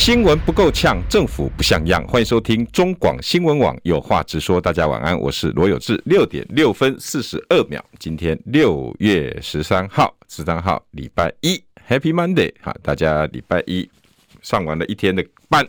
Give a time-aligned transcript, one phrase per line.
[0.00, 2.02] 新闻不够呛，政府不像样。
[2.08, 4.58] 欢迎收听中广新闻网有话直说。
[4.58, 6.02] 大家晚安，我是罗有志。
[6.06, 12.50] 六点六分四十二秒，今天六月十三号，十三号礼拜一，Happy Monday！
[12.62, 13.86] 哈，大家礼拜一
[14.40, 15.68] 上完了一天的班，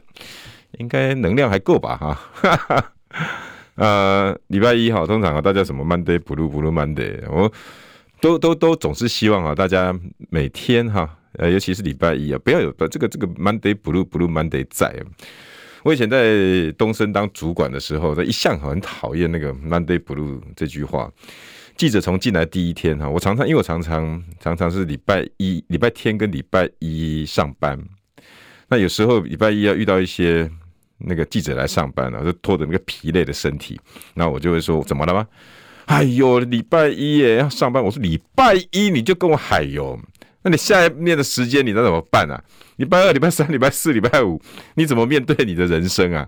[0.80, 1.98] 应该能量还够吧？
[1.98, 2.94] 哈，
[3.76, 7.52] 呃，礼拜一哈，通常啊，大家什么 Monday Blue Blue Monday，我
[8.22, 9.94] 都都都总是希望啊，大家
[10.30, 11.18] 每天哈。
[11.34, 14.94] 呃，尤其是礼拜一啊，不要有这个这个 Monday Blue Blue Monday 在。
[15.84, 21.12] 我以前在东森当主管的时候，他一向很讨厌那个 Monday Blue 这句话。
[21.76, 27.80] 记者从进来第一天哈，我常常因为我常常常常是礼拜一、礼拜天跟礼拜一上班。
[28.68, 30.48] 那有时候礼拜一要遇到一些
[31.00, 33.80] 那个记者来上班啊，就拖着那个疲累的身体，
[34.14, 35.28] 那我就会说怎么了吗？
[35.86, 37.84] 哎呦，礼拜一耶要上班。
[37.84, 40.00] 我说礼拜一你就跟我嗨哟。
[40.44, 42.44] 那你下面的时间你那怎么办啊？
[42.78, 44.42] 礼拜二、礼拜三、礼拜四、礼拜五，
[44.74, 46.28] 你怎么面对你的人生啊？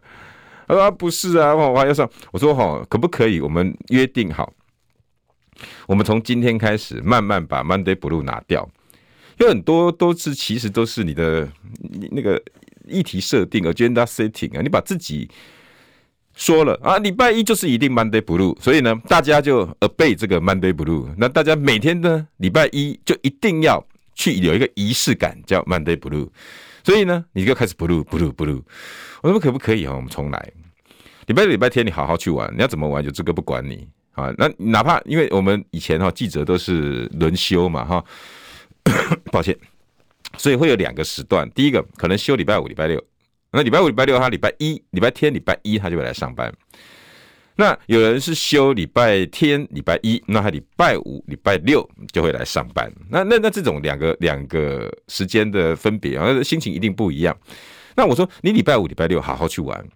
[0.67, 2.09] 他说不是啊，我还要上。
[2.31, 3.41] 我说哈，可不可以？
[3.41, 4.53] 我们约定好，
[5.87, 8.69] 我们从今天开始慢慢把 Monday Blue 拿掉。
[9.39, 11.49] 有很多都是其实都是你的
[12.11, 12.39] 那个
[12.87, 15.27] 议题设定 Agenda Setting 啊，你把自己
[16.35, 21.07] 说了啊，礼拜一就是一定 Monday Blue，所以呢，大家就 obey 这个 Monday Blue。
[21.17, 23.83] 那大家每天呢，礼拜一就一定要。
[24.15, 26.29] 去有一个仪式感，叫 Monday Blue，
[26.83, 28.61] 所以呢，你就开始 Blue Blue Blue。
[29.21, 29.93] 我说可不可以啊？
[29.95, 30.51] 我们重来，
[31.27, 34.33] 礼拜六、礼拜天你好好去玩，你要怎么玩就这个不管你啊。
[34.37, 38.03] 那哪怕因为我们以前哈记者都是轮休嘛哈，
[39.31, 39.57] 抱歉，
[40.37, 41.49] 所以会有两个时段。
[41.51, 43.03] 第一个可能休礼拜五、礼拜六，
[43.51, 46.53] 那礼拜五、礼拜六他礼拜一、礼拜天、礼拜一他就会来上班。
[47.55, 52.91] 那有人是休礼拜天、礼拜一，那他礼拜五、礼拜六就会来上班。
[53.09, 57.37] 那那那这种两个两个时间的分别啊，心情一定不一样。
[57.95, 59.87] 那我说你礼拜五、礼拜六好好去玩，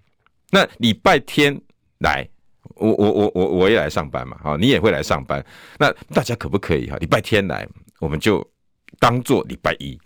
[0.52, 1.60] 那礼拜天
[1.98, 2.28] 来，
[2.76, 5.44] 我我我我我也来上班嘛，好，你也会来上班。
[5.80, 6.98] 那大家可不可以哈？
[6.98, 7.68] 礼拜天来，
[8.00, 8.48] 我们就
[9.00, 9.98] 当做礼拜一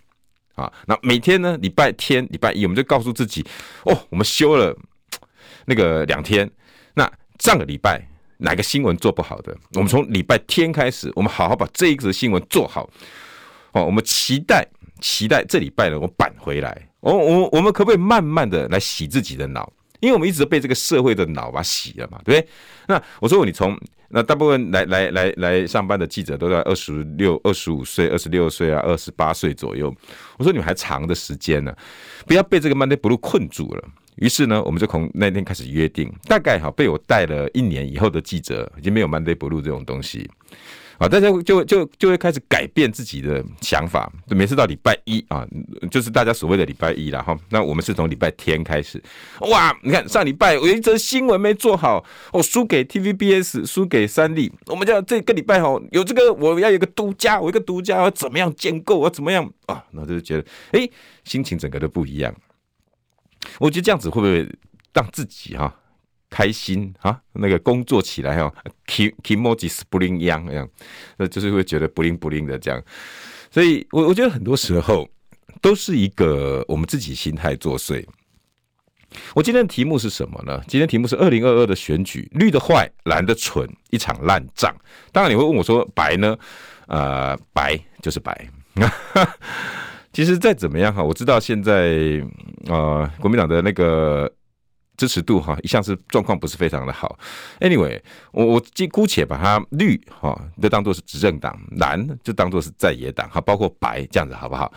[0.54, 0.72] 啊。
[0.86, 3.44] 那每天呢，礼拜天、礼拜一，我们就告诉自己，
[3.84, 4.74] 哦，我们休了
[5.66, 6.50] 那个两天，
[6.94, 7.12] 那。
[7.42, 8.00] 上个礼拜
[8.38, 9.52] 哪个新闻做不好的？
[9.74, 12.88] 我们从礼拜天开始，我们好好把这一则新闻做好。
[13.72, 14.64] 哦，我们期待
[15.00, 16.88] 期待这礼拜呢，我扳回来。
[17.00, 19.72] 我我我们可不可以慢慢的来洗自己的脑？
[20.02, 22.48] 因为我们一直被这个社会的脑把洗了嘛，对不对？
[22.88, 29.94] 那我说你从那大部分来来来来上班的记者都在二十六、二十五岁、二十六岁啊、二十八岁左右。
[30.36, 31.74] 我说你们还长的时间呢，
[32.26, 33.88] 不要被这个 Monday Blue 困住了。
[34.16, 40.28] 于是呢，我们就从那天开始约定，大概哈被我带了一年以后的记者，已经没有 Monday Blue 这种东西，
[41.02, 44.08] 啊，大家就就就会开始改变自己的想法。
[44.28, 45.44] 就每次到礼拜一啊，
[45.90, 47.36] 就是大家所谓的礼拜一了哈。
[47.50, 49.02] 那我们是从礼拜天开始，
[49.50, 59.84] 哇，你看上礼拜我有一则新闻没做好，我输给 TVBS，输给三立，我们就这个礼拜哈有这个我要有个独家，我一个独家要怎么样建构，我怎么样啊？
[59.90, 60.88] 那就觉得哎、
[61.24, 62.32] 心情整个都不一样。
[63.58, 64.48] 我觉得这样子会不会
[64.94, 65.74] 让自己哈
[66.32, 67.20] 开心啊？
[67.34, 68.50] 那个工作起来哈
[68.86, 70.66] ，keep keep more spring young 这样，
[71.18, 72.82] 那就是会觉得不灵不灵的这样。
[73.50, 75.06] 所以，我我觉得很多时候
[75.60, 78.02] 都是一个我们自己心态作祟。
[79.34, 80.58] 我今天的题目是什么呢？
[80.66, 84.74] 今天题目是二零二二的选举，绿的坏，蓝的蠢，一场烂仗。
[85.12, 86.34] 当然你会问我说，白呢？
[86.86, 88.48] 呃，白就是白。
[90.14, 92.22] 其实再怎么样哈，我知道现在
[92.68, 94.30] 呃国民党的那个
[94.96, 97.18] 支持度哈，一向是状况不是非常的好。
[97.60, 98.00] Anyway，
[98.32, 104.72] 我我姑且把它绿哈就当做是执政党，蓝就当做是在野党哈，包括白这样子好不好？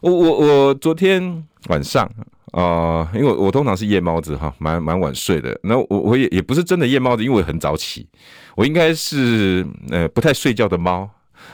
[0.00, 2.10] 我我我昨天晚上
[2.52, 5.58] 啊、因为我，我通常是夜猫子哈，蛮蛮晚睡的。
[5.62, 8.06] 那我我也也不是真的夜猫子，因为我很早起，
[8.54, 11.08] 我应该是呃不太睡觉的猫。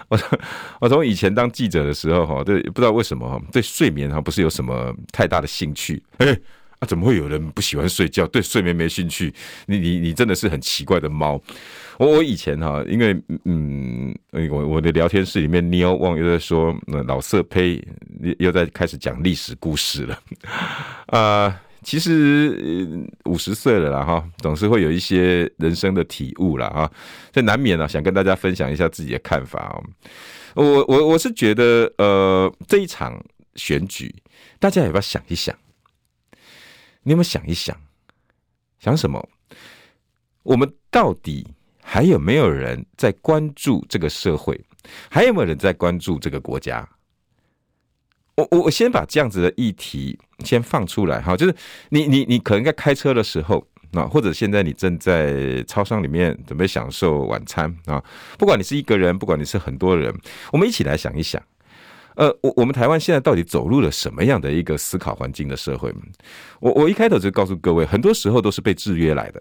[0.09, 0.19] 我
[0.81, 6.03] 我从以前当记者的时候哈，对，不知道为什么，对睡眠哈不是有什么太大的兴趣。
[6.17, 6.37] 哎，
[6.81, 9.33] 啊，怎么会有人不喜欢睡觉，对睡眠没兴趣？
[9.67, 11.41] 你你你真的是很奇怪的猫。
[11.99, 14.15] 我我以前哈，因为嗯，
[14.51, 17.83] 我我的聊天室里面，Neo 旺又在说，那老色胚
[18.39, 20.21] 又在开始讲历史故事了
[21.07, 21.61] 啊。
[21.85, 26.91] 其实五十岁了啦哈，总是会有一些人生的体悟了哈，
[27.33, 29.83] 这难免啊，想跟大家分享一下自己的看法哦。
[30.55, 33.19] 我我我是觉得，呃，这一场
[33.55, 34.13] 选举，
[34.59, 35.57] 大家要不要想一想？
[37.09, 37.75] 你有没有想一想？
[38.79, 39.27] 想什么？
[40.43, 41.49] 我们到底
[41.83, 44.63] 还有没有人在关注这个社会？
[45.11, 46.87] 还有没有人在关注这个国家？
[48.37, 51.57] 我我我先把这样子的议题先放出来哈，就是
[51.89, 58.05] 你你你可能在开车的时候啊，或者现在你正在超商里面准备享受晚餐啊，
[58.39, 60.15] 不管你是一个人，不管你是很多人，
[60.53, 61.43] 我们一起来想一想，
[62.19, 65.95] 呃，我我们台湾现在到底走入了什么样的一个思考环境的社会？
[66.59, 69.41] 我我一开头就告诉各位，很多时候都是被制约来的。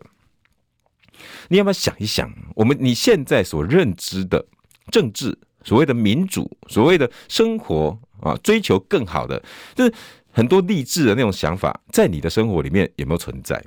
[1.47, 4.45] 你要不要想一想，我们你现在所认知的
[4.91, 7.99] 政治，所谓的民主，所谓的生活？
[8.21, 9.41] 啊，追求更好的，
[9.75, 9.93] 就是
[10.31, 13.63] 很多励志的那种想法，在你的生活里面有没有存在？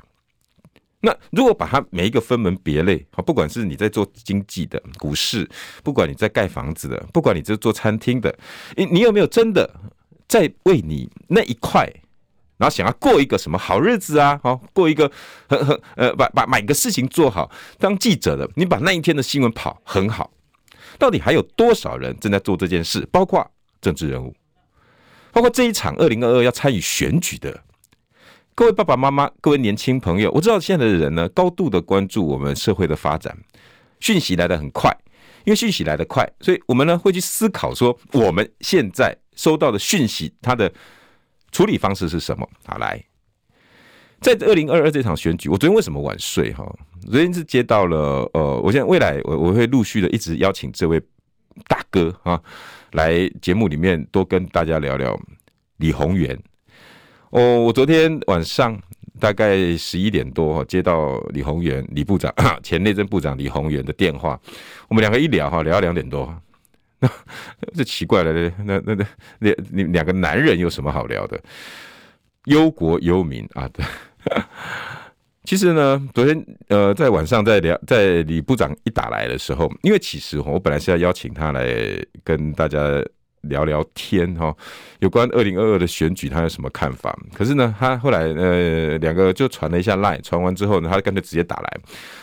[1.03, 5.49] 那如果把它每一个分门别类，好，不管是你在做经济的股市，
[5.83, 8.39] 不管你在盖房子的，不管你在做餐厅的，
[8.77, 9.69] 你你有没有真的
[10.29, 11.91] 在为你那一块，
[12.59, 14.39] 然后想要过一个什么好日子啊？
[14.43, 15.11] 好，过一个
[15.49, 17.51] 很很呃，把把每个事情做好。
[17.79, 20.31] 当记者的，你把那一天的新闻跑很好，
[20.99, 23.09] 到底还有多少人正在做这件事？
[23.11, 23.51] 包括
[23.81, 24.35] 政治人物。
[25.33, 27.63] 包括这一场二零二二要参与选举的
[28.55, 33.35] 各位爸爸妈妈、各位年轻朋友，我知道现在的人呢，高度的关注我们社会的发展，
[34.01, 34.95] 讯息来得很快，
[35.45, 40.71] 因为讯息来得快，所以我们呢会去思考说，我们现在收到的讯息，它的
[41.53, 42.47] 处理方式是什么？
[42.67, 43.03] 好，来，
[44.21, 46.53] 在二零二二这场选举，我昨天为什么晚睡？
[46.53, 46.65] 哈，
[47.11, 51.01] 昨天是接到了，呃，我现在未来我我会陆续的一直邀请这位
[51.67, 52.39] 大哥啊。
[52.93, 55.19] 来节目里面多跟大家聊聊
[55.77, 56.37] 李宏源
[57.31, 57.61] 哦。
[57.61, 58.81] 我昨天晚上
[59.19, 62.33] 大概十一点多接到李鸿源李部长
[62.63, 64.39] 前内政部长李鸿源的电话，
[64.89, 66.33] 我们两个一聊哈，聊到两点多。
[67.01, 67.09] 那
[67.75, 68.33] 这奇怪了，
[68.65, 69.07] 那那那
[69.39, 71.41] 那你两个男人有什么好聊的？
[72.45, 73.85] 忧国忧民啊，对。
[75.45, 81.75] 其实呢，昨天呃，在晚上在聊，在李部长一打来的时候，因为其实我本来是要邀请他来
[82.23, 82.79] 跟大家
[83.43, 84.55] 聊聊天哈，
[84.99, 87.17] 有关二零二二的选举，他有什么看法？
[87.35, 91.81] 可是呢，他后来呃，两个就传了一下 line，传完之后呢，他干脆直接打来，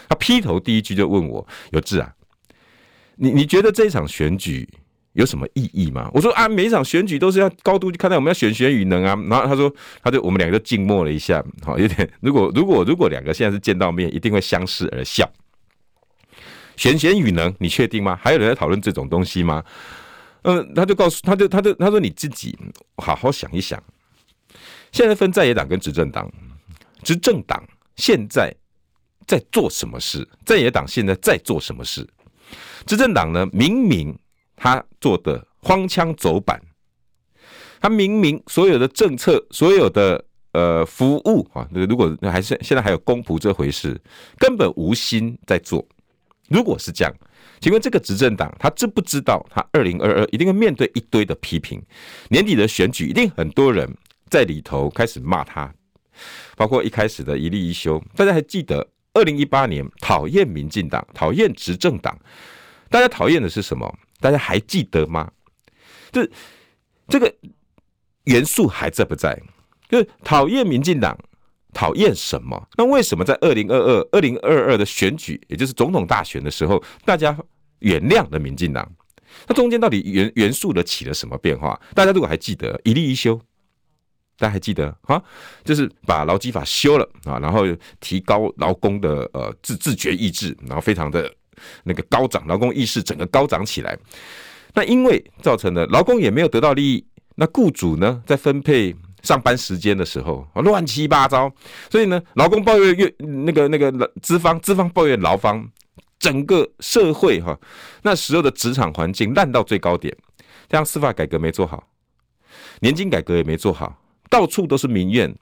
[0.10, 2.14] 他劈头第一句就问我：有志啊，
[3.16, 4.68] 你你觉得这一场选举？
[5.14, 6.08] 有什么意义吗？
[6.14, 9.18] 我说啊，每一场选举都是要高度去看待，我们要选贤与能啊。
[9.28, 9.74] 然后他说，
[10.04, 12.08] 他就我们两个就静默了一下，好，有点。
[12.22, 15.28] 如果如果如果两个现在是见到面，一定会相视而笑。
[16.76, 18.16] 选贤与能，你确定吗？
[18.22, 19.64] 还有人在讨论这种东西吗？
[20.48, 22.58] 嗯，他就告诉，他就他就他说你自己
[22.98, 23.82] 好好想一想。
[24.92, 26.32] 现在分在野党跟执政党，
[27.04, 27.62] 执政党
[27.98, 28.56] 现在
[29.28, 30.28] 在做什么事？
[30.46, 32.08] 在野党现在在做什么事？
[32.86, 33.48] 执政党呢？
[33.52, 34.18] 明明。
[34.60, 36.60] 他做的荒腔走板，
[37.80, 44.02] 他明明所有的政策、所有的呃服务啊，如果还是现在还有公仆这回事，
[44.40, 45.88] 根本无心在做。
[46.50, 47.14] 如果是这样，
[47.60, 51.82] 请问这个执政党他知不知道，他二零二二一定会面对一堆的批评？
[52.30, 53.88] 年底的选举一定很多人
[54.30, 55.74] 在里头开始骂他，
[56.56, 58.02] 包括一开始的一例一休。
[58.16, 62.18] 大家还记得二零一八年讨厌民进党、讨厌执政党，
[62.90, 63.98] 大家讨厌的是什么？
[64.20, 65.32] 大家还记得吗？
[66.12, 66.30] 这
[67.08, 67.34] 这个
[68.24, 69.40] 元素还在不在？
[69.90, 71.18] 就是讨厌民进党，
[71.74, 72.68] 讨厌什么？
[72.78, 77.38] 那为什么在二零二二、二零二二的选举，也就是总统大选的时候，大家
[77.80, 78.92] 原谅了民进党？
[79.48, 81.80] 那中间到底元元素的起了什么变化？
[81.94, 83.40] 大家如果还记得一例一修，
[84.38, 85.22] 大家还记得啊？
[85.64, 87.64] 就是把劳基法修了啊，然后
[88.00, 91.32] 提高劳工的呃自自觉意志，然后非常的。
[91.84, 93.98] 那个高涨，劳工意识整个高涨起来，
[94.76, 98.96] 那因为造成了劳工也没有得到利益，那雇主呢在分配
[99.28, 101.52] 上班时间的时候乱七八糟，
[101.92, 103.92] 所以呢劳工抱怨越那个那个
[104.22, 105.70] 资方资方抱怨劳方，
[106.18, 107.60] 整个社会哈
[108.04, 110.16] 那时候的职场环境烂到最高点，
[110.70, 111.90] 这样司法改革没做好，
[112.80, 115.36] 年金改革也没做好，到处都是民怨。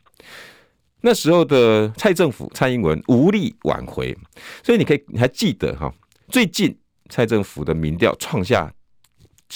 [1.02, 4.18] 那时候的蔡政府蔡英文无力挽回，
[4.64, 5.94] 所以你可以你还记得哈？
[6.30, 6.76] 最近
[7.10, 8.74] 蔡政府的民调创下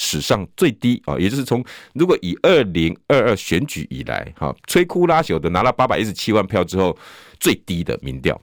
[0.02, 1.62] 史上最低啊，也就是从
[1.94, 6.98] 如果以二零二二选举以来哈，摧枯拉朽的拿了八百一十七万票之后
[7.38, 8.42] 最低的民调。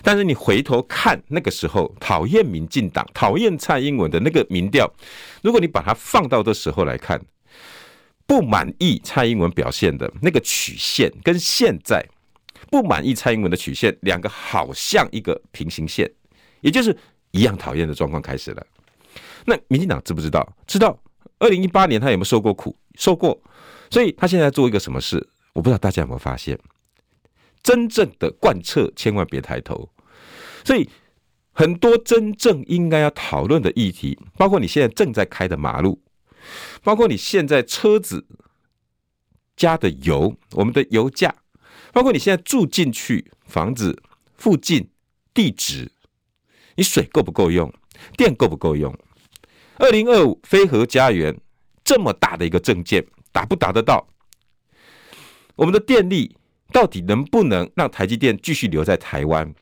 [0.00, 4.88] 但是你回头看那个时候讨厌民进党、讨厌蔡英文的那个民调，
[5.42, 7.20] 如果你把它放到这时候来看，
[8.24, 12.04] 不满意蔡英文表现的那个曲线，跟现在
[12.70, 16.08] 不满意蔡英文的曲线，两个好像一个平行线，
[16.60, 16.96] 也就是
[17.32, 18.64] 一样讨厌的状况开始了。
[19.48, 20.46] 那民进党知不知道？
[20.66, 20.96] 知道。
[21.38, 22.76] 二零一八年他有没有受过苦？
[22.96, 23.40] 受过。
[23.90, 25.26] 所以他现在做一个什么事？
[25.54, 26.58] 我不知道大家有没有发现，
[27.62, 29.88] 真正的贯彻千万别抬头。
[30.64, 30.86] 所以
[31.52, 35.98] 很多真正应该要讨论的议题，包括你现在正在开的马路，
[36.82, 38.26] 包括你现在车子
[39.56, 41.34] 加的油，我们的油价，
[41.92, 44.02] 包括你现在住进去房子
[44.36, 44.90] 附近
[45.32, 45.90] 地址，
[46.76, 47.72] 你水够不够用，
[48.18, 48.94] 电够不够用？
[49.78, 51.36] 二零二五非核家园
[51.84, 54.06] 这么大的一个政见，达不达得到？
[55.54, 56.36] 我们的电力
[56.72, 59.54] 到底能不能让台积电继续留在台湾？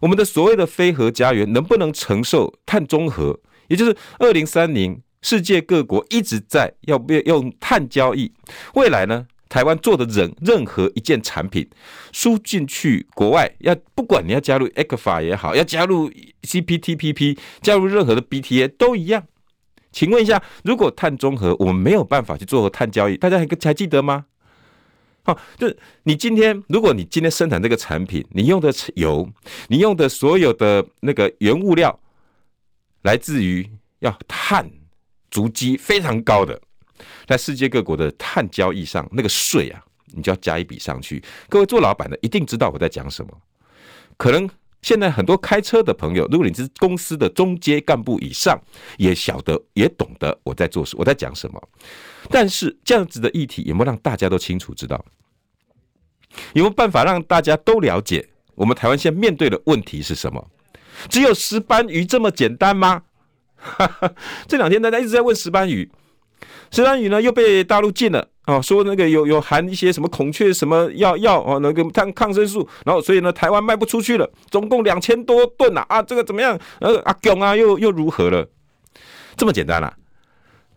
[0.00, 3.38] 我们的所谓的非核家园能不能承受碳中和？
[3.68, 8.32] 也就是二零三零，世界各国一直在要不要用碳交易？
[8.74, 9.26] 未来呢？
[9.48, 11.68] 台湾做的任任何一件产品
[12.12, 16.10] 输进去国外，要不管你要加入 ECFA 也好，要加入
[16.42, 19.26] CPTPP，加入任何的 BTA 都一样。
[19.90, 24.26] 请问一下，如果碳中和我们没有办法去做碳交易，大家还还记得吗？
[25.24, 29.28] 好，就是你今天，如果你今天生产这个产品，你用的油，
[29.68, 31.98] 你用的所有的那个原物料，
[33.02, 33.68] 来自于
[34.00, 34.70] 要碳
[35.30, 36.60] 足迹非常高的。
[37.26, 39.82] 在世界各国的碳交易上，那个税啊，
[40.14, 41.22] 你就要加一笔上去。
[41.48, 43.30] 各位做老板的一定知道我在讲什么。
[44.16, 44.48] 可能
[44.82, 48.60] 现在很多开车的朋友，如果你是公司的中阶干部以上，
[48.96, 51.62] 也晓得也懂得我在做什，我在讲什么。
[52.30, 55.04] 但是这样子的议题有没有让大家都清楚知道？
[56.52, 60.50] 有没有办法让大家都了解我们台湾现在面对的问题是什么？
[61.08, 63.02] 只有石斑鱼这么简单吗？
[64.46, 65.90] 这两天大家一直在问石斑鱼。
[66.70, 76.58] 石斑鱼呢又被大陆禁了啊，说那个有有含一些什么孔雀什么药药哦，那个抗抗生素，然后所以呢台湾卖不出去了，总共两千多吨呐啊，这个怎么样？
[76.80, 78.48] 呃阿囧啊又又如何了？
[79.36, 79.94] 这么简单啦、啊？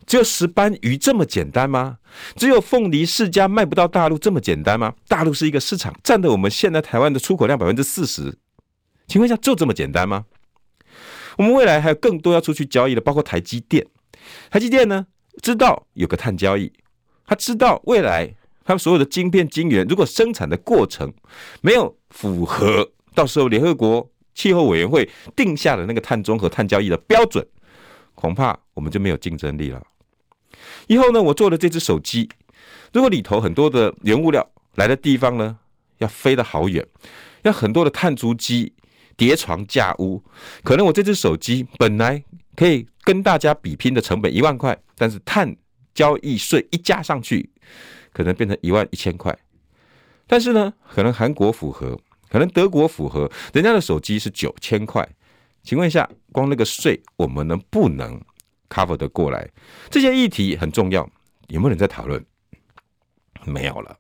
[0.06, 1.98] 只有石斑鱼这么简单吗？
[2.36, 4.94] 只有凤梨世家卖不到大陆这么简单吗？
[5.08, 8.38] 大陆是一个市场，占了我们现在台湾的出口量百分之四十，
[9.08, 10.26] 请问一下就这么简单吗？
[11.38, 13.88] 我们未来还有更多要出去交易的，包括台积电，
[14.50, 15.06] 台积电呢？
[15.42, 16.72] 知道有个碳交易，
[17.26, 18.34] 他知道未来
[18.64, 21.12] 他们所有的晶片晶圆，如果生产的过程
[21.62, 27.46] 没有符合到时候联合国气候委员会定下的那个碳中和、碳交易的标准，
[28.16, 29.82] 恐怕我们就没有竞争力了。
[30.88, 32.30] 以后呢，我做的这只手机，
[32.94, 35.58] 如果里头很多的原物料来的地方呢，
[35.98, 36.86] 要飞得好远，
[37.42, 38.74] 要很多的碳足迹
[39.18, 40.24] 叠床架屋，
[40.64, 42.24] 可能我这只手机本来
[42.56, 44.78] 可以跟大家比拼的成本一万块。
[44.96, 45.56] 但是碳
[45.94, 47.50] 交易税一加上去，
[48.14, 49.38] 可能变成一万一千块。
[50.28, 55.08] 但是呢，可能韩国符合，可能德国符合，人家的手机是九千块。
[55.64, 58.20] 请问一下，光那个税，我们能不能
[58.70, 59.50] cover 得过来？
[59.90, 61.08] 这些议题很重要，
[61.50, 62.24] 有没有人在讨论？
[63.46, 63.98] 没有了。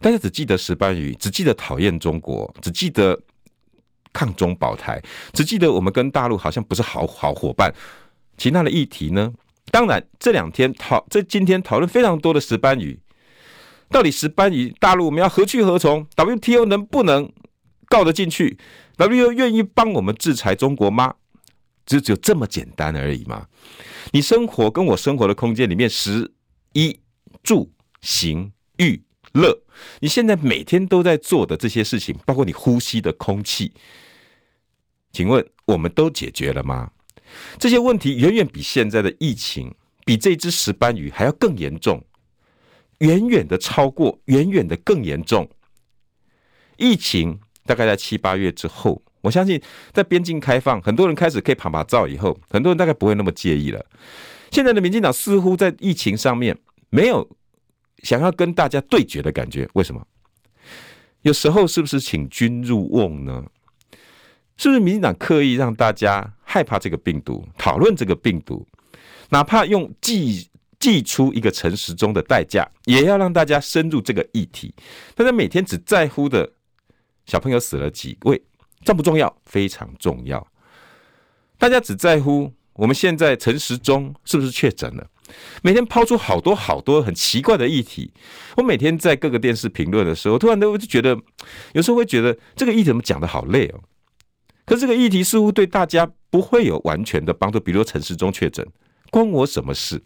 [0.00, 3.20] 大家只记得石斑鱼，只记得讨厌中国，只记得
[4.12, 5.02] 抗中保台，
[5.32, 7.72] 只记得我们跟大陆好像不是好好伙伴。
[8.36, 9.32] 其他的议题呢？
[9.70, 12.98] 当然，这两天讨这今天讨论非常多的石斑鱼，
[13.88, 17.32] 到底石斑鱼大陆我们要何去何从？WTO 能不能
[17.86, 18.58] 告得进去
[18.96, 21.14] ？WTO 愿意帮我们制裁中国吗？
[21.86, 23.46] 只只有这么简单而已吗？
[24.12, 26.32] 你生活跟我生活的空间里面，食
[26.72, 26.98] 衣
[27.42, 29.02] 住行娱
[29.32, 29.62] 乐，
[30.00, 33.72] 你现在每天都在做的这些事情，包括你呼吸的空气，
[35.12, 36.90] 请问我们都解决了吗？
[37.58, 39.74] 这些问题远远比现在的疫情，
[40.04, 42.04] 比这只石斑鱼还要更严重，
[42.98, 45.48] 远远的超过，远远的更严重。
[46.76, 49.62] 疫情大概在七八月之后，我相信
[49.92, 53.86] 在边境开放，很多人开始可以趴趴走以后，很多人大概不会那么介意了。
[54.50, 56.58] 现在的民进党似乎在疫情上面
[56.90, 57.26] 没有
[58.02, 60.06] 想要跟大家对决的感觉，为什么？
[61.22, 63.44] 有时候是不是请君入瓮呢？
[64.56, 68.66] 是不是民进党刻意让大家害怕这个病毒，讨论这个病毒，
[69.30, 74.74] 哪怕用寄寄出一个陈时中的代价，也要让大家深入这个议题？
[75.14, 76.52] 大家每天只在乎的
[77.24, 78.42] 小朋友死了几位，
[78.84, 79.34] 重不重要？
[79.44, 80.44] 非常重要。
[81.56, 85.08] 大家只在乎我们现在陈时中是不是确诊了？
[85.62, 88.12] 每天抛出好多好多很奇怪的议题。
[88.56, 91.18] 我每天在各个电视评论的时候，突然都就觉得，
[91.72, 93.80] 有时候会觉得这个议题怎么讲得好累哦。
[94.64, 98.66] 可是这个议题似乎对大家不会有完全的帮助，比如说陈时中确诊，
[99.10, 100.02] 关我什么事？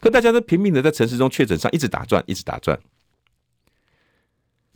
[0.00, 2.78] 可大家都拼命的在城市中确诊上一直打转，一直打转。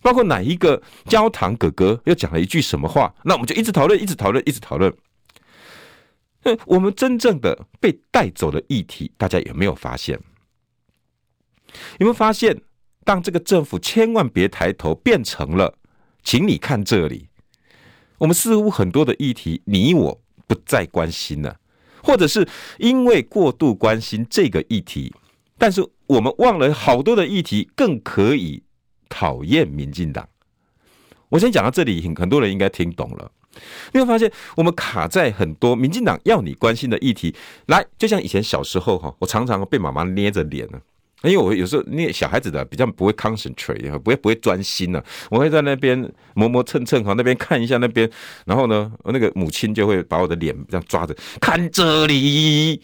[0.02, 4.92] 包括哪一个焦糖哥哥又讲了一句什么话，那我们就一直讨论，一直讨论，一直讨论。
[6.66, 10.18] 我们真正的被带走的议题，大家有没有发现？
[11.98, 12.60] 有没有发现，
[13.04, 15.78] 当这个政府千万别抬头变成了，
[16.22, 17.28] 请你看这里，
[18.18, 21.58] 我们似乎很多的议题，你我不再关心了，
[22.02, 22.46] 或者是
[22.78, 25.14] 因为过度关心这个议题，
[25.56, 28.62] 但是我们忘了好多的议题更可以
[29.08, 30.28] 讨厌民进党。
[31.30, 33.30] 我先讲到这里，很很多人应该听懂了。
[33.92, 37.34] 你会发现，我们卡在很多民进党要你关心的议题，
[37.66, 40.80] 来，就像以前小时候哈，我常常被妈妈捏着脸呢，
[41.22, 48.10] 因为我有时候捏小孩子的比较不会 concentrate，不会不会专心呢，我会在那边磨磨蹭蹭哈，那边看一下那边，
[48.46, 52.80] 然后呢，那个母亲就会把我的脸这样抓着，看这里。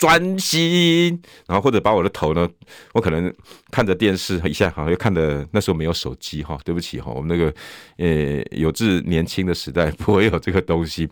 [0.00, 2.48] 专心，然后或者把我的头呢，
[2.94, 3.30] 我可能
[3.70, 7.54] 看着电视一下，好像又看的那时候没有手机哈，对不起哈，我们那个
[7.98, 11.06] 呃有志年轻的时代不会有这个东西，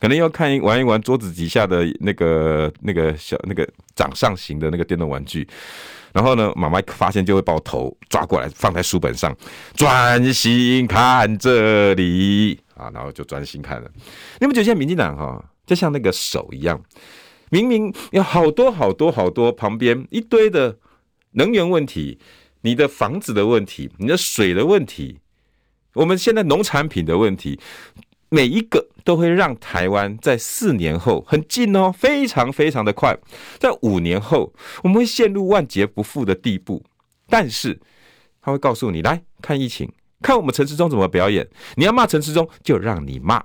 [0.00, 5.46] 可能要看一玩一玩桌子底下的那个那个小那个掌上型的那个电动玩具，
[6.12, 9.32] 然后呢，妈妈发现就会把我头抓过来放在书本上，
[9.76, 13.88] 专心看这里啊，然后就专心看了。
[14.40, 16.82] 你们觉得现在民进党哈，就像那个手一样。
[17.52, 20.78] 明明有好多好多好多，旁边一堆的
[21.32, 22.18] 能源问题，
[22.62, 25.18] 你的房子的问题，你的水的问题，
[25.92, 27.60] 我们现在农产品的问题，
[28.30, 33.14] 每一个都会让台湾在四年后很近哦，非常非常的快，
[33.58, 34.50] 在五年后
[34.82, 36.82] 我们会陷入万劫不复的地步。
[37.28, 37.78] 但是
[38.40, 39.92] 他会告诉你，来看疫情，
[40.22, 41.46] 看我们陈时中怎么表演。
[41.74, 43.44] 你要骂陈时中，就让你骂，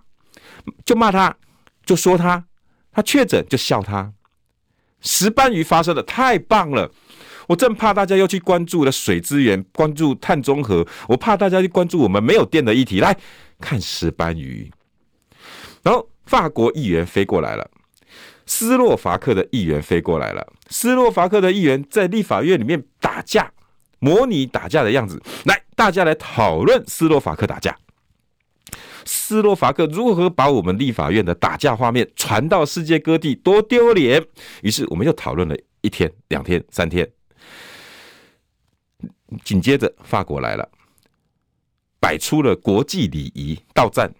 [0.85, 1.35] 就骂他，
[1.85, 2.45] 就说他。
[2.97, 4.11] 他确诊就笑他，
[5.01, 6.89] 石斑鱼发射的太棒了，
[7.47, 13.15] 我正怕大家又去关注了水资源，关注碳中和，我怕大家去关注我们没有电的议题，来
[13.61, 14.71] 看石斑鱼。
[15.83, 17.69] 然后法国议员飞过来了，
[18.47, 23.51] 斯洛伐克的议员飞过来了，斯洛伐克的议员在立法院里面打架，
[23.99, 27.77] 模拟打架的样子，来大家来讨论斯洛伐克打架。
[29.07, 34.23] 斯洛伐克如何把我们立法院的打架画面传到世界各地，多丢脸！
[34.61, 37.09] 于是我们又讨论了一天、两天、三天。
[39.43, 40.69] 紧接着法国来了，
[41.99, 44.13] 摆出了国际礼仪道赞。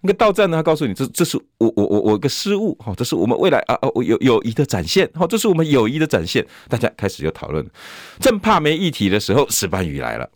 [0.00, 6.44] 那个道赞呢，他告诉你这这是我我我我个失误哈，这是我们未来啊啊友友谊的展现哈，这是我们友谊的展现。
[6.68, 7.64] 大家开始有讨论，
[8.18, 10.28] 正怕没议题的时候，石斑鱼来了。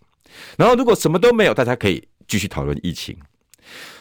[0.57, 3.16] 然后如果什么都没有，大家可以继续讨论疫情。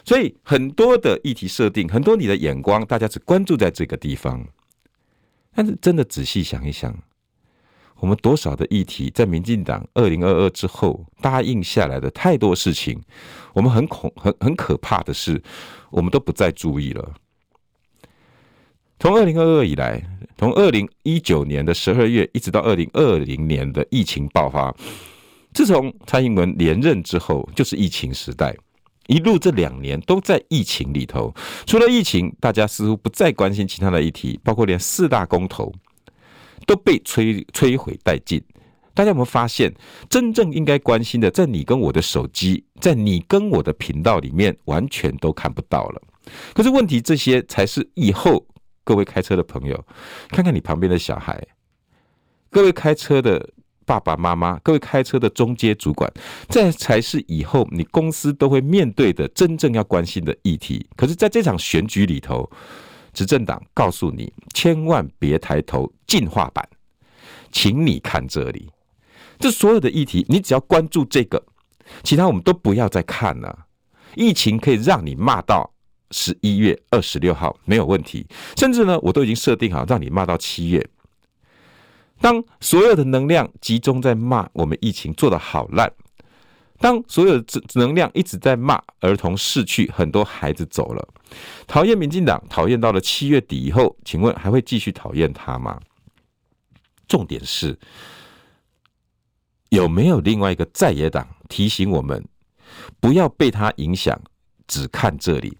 [0.05, 4.47] 所以很多的议题设定，很多你的眼光，大家只关注在这个地方。
[5.55, 6.95] 但是真的仔细想一想，
[7.97, 13.01] 我们多少的议题，在民进党二零二二之后答应下来的太多事情，
[13.53, 15.41] 我们很恐很很可怕的是，
[15.89, 17.13] 我们都不再注意了。
[18.99, 20.01] 从二零二二以来，
[20.37, 24.75] 从二零一九年的十二月一直到二零二零年的疫情爆发，
[25.51, 28.55] 自从蔡英文连任之后，就是疫情时代。
[29.07, 31.33] 一路这两年都在疫情里头，
[31.67, 35.71] 除了疫情，大家似乎不再关心其他的议题，包括连四大公投
[36.65, 38.43] 都被摧摧毁殆尽。
[38.93, 39.73] 大家有没有发现，
[40.09, 46.01] 真正应该关心的，在你跟我的手机，在你跟我的频道里面，完全都看不到了。
[46.53, 48.45] 可是问题，这些才是以后
[48.83, 49.85] 各位开车的朋友，
[50.29, 51.45] 看看你旁边的小孩，
[52.49, 53.49] 各位开车的。
[53.85, 56.11] 爸爸妈妈，各位开车的中阶主管，
[56.49, 60.85] 这才是以后你公司都会面对的真正要关心的议题。
[60.97, 62.49] 可是，在这场选举里头，
[63.13, 66.67] 执政党告诉你，千万别抬头进化版，
[67.51, 68.69] 请你看这里，
[69.37, 71.41] 这所有的议题，你只要关注这个，
[72.03, 73.67] 其他我们都不要再看了。
[74.15, 75.71] 疫情可以让你骂到
[76.11, 78.25] 十一月二十六号没有问题，
[78.57, 80.89] 甚至呢，我都已经设定好让你骂到七月。
[82.21, 85.91] 当所有的能量集中在骂我们疫情做得好烂，
[86.79, 91.07] 当所有的能量一直在骂儿童逝去，很多孩子走了，
[91.67, 95.79] 讨厌民进党，讨厌到了七月底以后，请问还会继续讨厌他吗？
[97.07, 97.77] 重点是
[99.69, 102.25] 有没有另外一个在野党提醒我们
[102.99, 104.19] 不要被他影响，
[104.67, 105.55] 只看这里？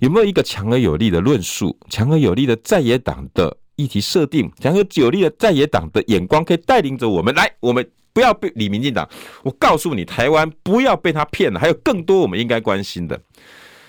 [0.00, 3.56] 有没有一个强而有力的论述，强而有力的在野党的？
[3.76, 9.08] 议题设定，然后有力的在野党的眼光可以带领着我们来，我们不要被李民进党。
[9.42, 13.20] 我告诉你，台湾不要被他骗了，还有更多我们应该关心的，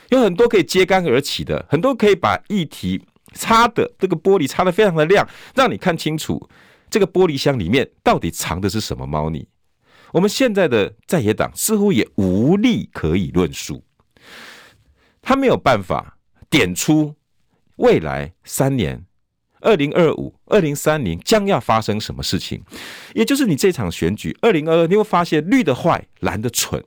[0.09, 3.01] 有很多可以揭竿而起的，很多可以把议题
[3.33, 6.49] 擦的这个玻璃擦得非常的亮，让你看清楚
[6.89, 9.47] 这个玻璃箱里面到底藏的是什么猫腻。
[10.11, 13.83] 我们现在的在野党似乎也无力可以论述，
[15.21, 16.17] 他没有办法
[16.49, 17.15] 点出
[17.77, 19.05] 未来三年。
[19.61, 22.61] 二零二五、二零三零将要发生什么事情？
[23.15, 26.83] 也就是你这场选举，二零二二你会发现绿的坏，蓝的蠢，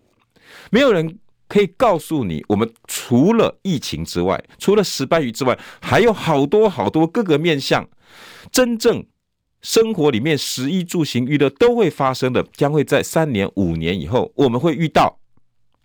[0.70, 7.88] 没有人可以告诉你，我们除了疫情之外，除了石斑鱼之外，还有好多好多各个面向，
[8.52, 9.04] 真正
[9.61, 15.18] 生活里面食衣住行娱乐都会发生的，将会在三年、五年以后，我们会遇到，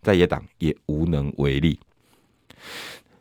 [0.03, 1.79] 在野党也无能为力，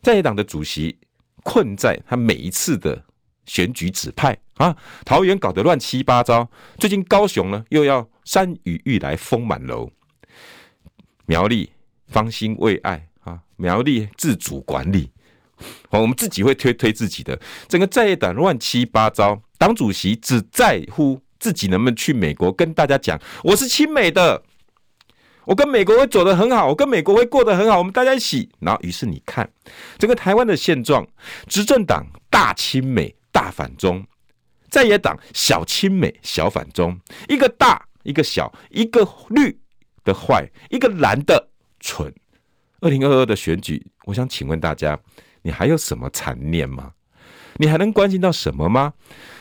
[0.03, 0.99] 在野党的主席
[1.43, 3.03] 困在他每一次的。
[3.47, 9.91] 选举指派啊，桃园搞得乱七八糟，最近高雄呢又要山雨欲来风满楼，
[11.27, 11.71] 苗栗
[12.07, 15.11] 方兴未艾啊，苗栗自主管理，
[15.91, 24.43] 我们自己会推推自己的，整个在野党乱七八糟，党主席只在乎自己能不能去美国跟大家讲，我是亲美的，
[25.45, 29.51] 我跟美国会走得很好，我跟美国会过得很好，我们大家一起，然后于是你看
[29.99, 31.07] 整个台湾的现状，
[31.49, 33.15] 执政党大亲美。
[33.35, 34.07] 大反中，
[34.71, 36.97] 在野党小亲美，小反中，
[37.29, 39.59] 一个大，一个小，一个绿
[40.05, 41.49] 的坏，一个蓝的
[41.81, 42.15] 蠢。
[42.81, 44.97] 二零二二的选举，我想请问大家，
[45.43, 46.93] 你还有什么残念吗？
[47.57, 48.93] 你还能关心到什么吗？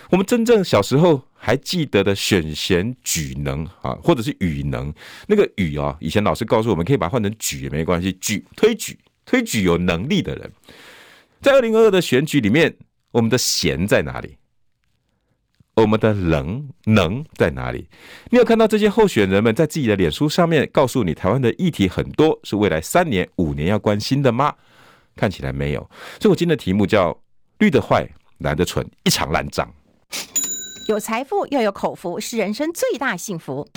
[0.09, 4.91] 我们真正小时候还记得的选贤举能啊，或者是与能，
[5.27, 10.51] 那个与啊，以前老师告诉我们可以把它换成举也没关系，举推举推举有能力的人，
[11.41, 12.75] 在二零二二的选举里面。
[13.13, 14.37] 我们的贤在哪里？
[15.75, 17.87] 我们的能能在哪里？
[18.31, 24.53] 你有看到这些候选人们在自己的脸书上面告诉你，台湾的议题很多是未来三年、五年要关心的吗？
[25.15, 25.81] 看起来没有。
[26.19, 27.15] 所以我今天的题目叫
[27.59, 28.07] “绿的坏，
[28.39, 29.71] 蓝的蠢，一场烂仗”。
[30.89, 33.67] 有财富又有口福，是人生最大幸福。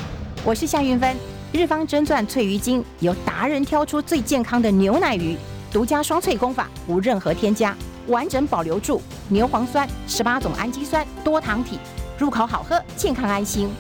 [0.45, 1.15] 我是夏云芬，
[1.53, 5.37] 日方真钻萃鱼精由达人挑出最健康的牛奶鱼，
[5.71, 7.77] 独家双萃工法，无任何添加。
[8.09, 11.79] 完整保留住牛磺酸、十八种氨基酸、多糖体，
[12.19, 13.71] 入口好喝，健康安心。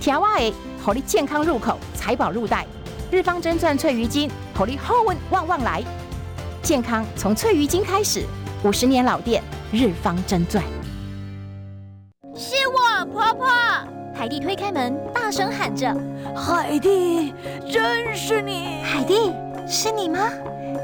[0.00, 2.66] 调味诶，好力健康入口，财宝入袋。
[3.10, 5.82] 日方真钻翠鱼精，好力好运旺旺来。
[6.62, 8.24] 健康从翠鱼精开始，
[8.64, 10.62] 五十年老店，日方真钻。
[12.34, 13.46] 是我婆婆。
[14.14, 15.94] 海蒂推开门，大声喊着
[16.34, 17.34] ：“海蒂，
[17.70, 18.75] 真是你！
[19.76, 20.18] 是你吗？”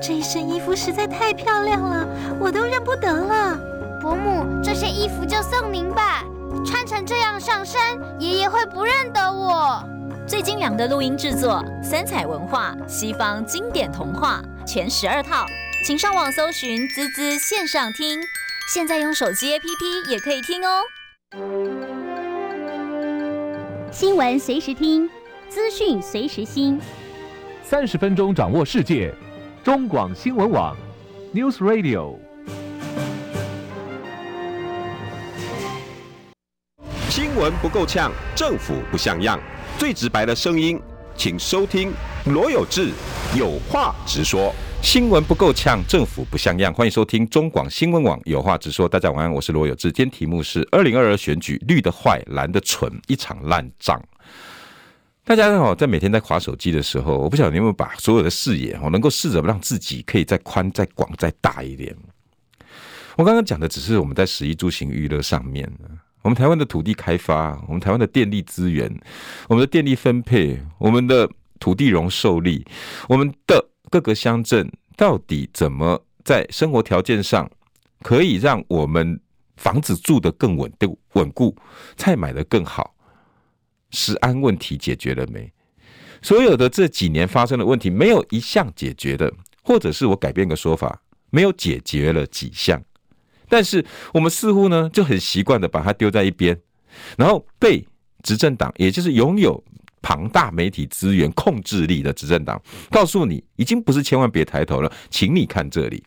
[0.03, 2.07] 这一身衣服实在太漂亮了，
[2.39, 3.59] 我都认不得了。
[4.03, 6.23] 伯母，这些衣服就送您吧。
[6.67, 9.83] 穿成这样上山，爷爷会不认得我。
[10.27, 15.47] 最精良的录音制作，三彩文化西方经典童话全十二套，
[15.87, 18.21] 请上网搜寻“滋滋线上听”，
[18.75, 20.83] 现在用手机 APP 也可以听哦。
[23.91, 25.09] 新闻随时听，
[25.49, 26.81] 资讯随时新，
[27.73, 29.11] 三十分钟掌握世界。
[29.65, 30.77] 中广新闻网
[31.35, 32.19] ，News Radio。
[37.09, 39.41] 新闻不够呛，政府不像样，
[39.79, 40.79] 最直白的声音，
[41.17, 41.91] 请收听
[42.27, 42.91] 罗有志
[43.35, 44.55] 有话直说。
[44.83, 48.87] 新闻不够呛，政府不像样，欢迎收听中广新闻网有话直说。
[48.87, 49.91] 大家晚安，我是罗有志。
[49.91, 53.99] 今天题目是二零二二选举，绿的坏，蓝的蠢，一场烂仗。
[55.25, 61.97] 大家好，在每天在划手机的时候，我不晓得你有没有把所有的视野哦，能够试着让自己可以再宽、再广、再大一点。
[63.17, 65.71] 我刚刚讲的只是我们在食衣住行娱乐上面，
[66.23, 68.93] 我们台湾的土地开发，我们台湾的电力资源，
[69.49, 71.31] 我们的电力分配，我们的
[71.61, 72.67] 土地容受力，
[73.09, 77.49] 我们的各个乡镇到底怎么在生活条件上
[78.01, 79.21] 可以让我们
[79.57, 81.57] 房子住得更稳定、稳固，
[81.97, 82.93] 菜买得更好。
[83.93, 85.51] 食安问题解决了没？
[86.21, 91.01] 所有的这几年发生的问题，没有一项解决的，或者是我改变个说法，
[91.31, 92.83] 没有解决了几项。
[93.49, 96.59] 但是我们似乎呢就很习惯的把它丢在一边，
[97.17, 97.87] 然后被
[98.23, 99.63] 执政党，也就是拥有
[100.01, 106.03] 庞大媒体资源控制力的执政党，告诉你已经不是千万别抬头了，请你看这里。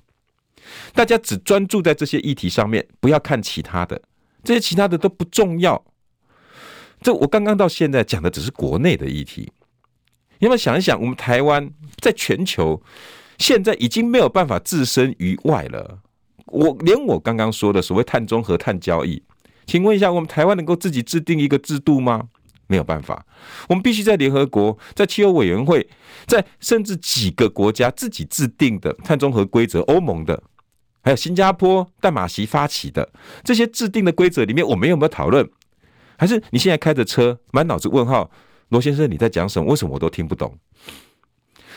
[0.94, 4.02] 大家只专注在这些议题上面，不要看其他的，
[4.44, 5.86] 这些其他的都不重要。
[7.06, 9.42] 这我刚刚到现在讲的只是国内的议题，
[10.40, 11.70] 你有没有想一想，我们台湾
[12.02, 12.82] 在全球
[13.38, 16.00] 现在已经没有办法置身于外了。
[16.48, 19.22] 我连我刚刚说的所谓碳中和、碳交易，
[19.68, 22.30] 请问一下，我们台湾能够自己制定一个制度吗？
[22.66, 23.24] 没有办法，
[23.70, 25.88] 我们必须在联合国、在气候委员会、
[26.26, 30.42] 在甚至几个国家自己制定的碳中和规则，欧盟的，
[31.04, 33.08] 还有新加坡、淡马锡发起的
[33.44, 35.48] 这些制定的规则里面，我们有没有讨论？
[36.18, 38.30] 还是你现在开着车，满脑子问号？
[38.70, 39.70] 罗先生，你在讲什么？
[39.70, 40.58] 为什么我都听不懂？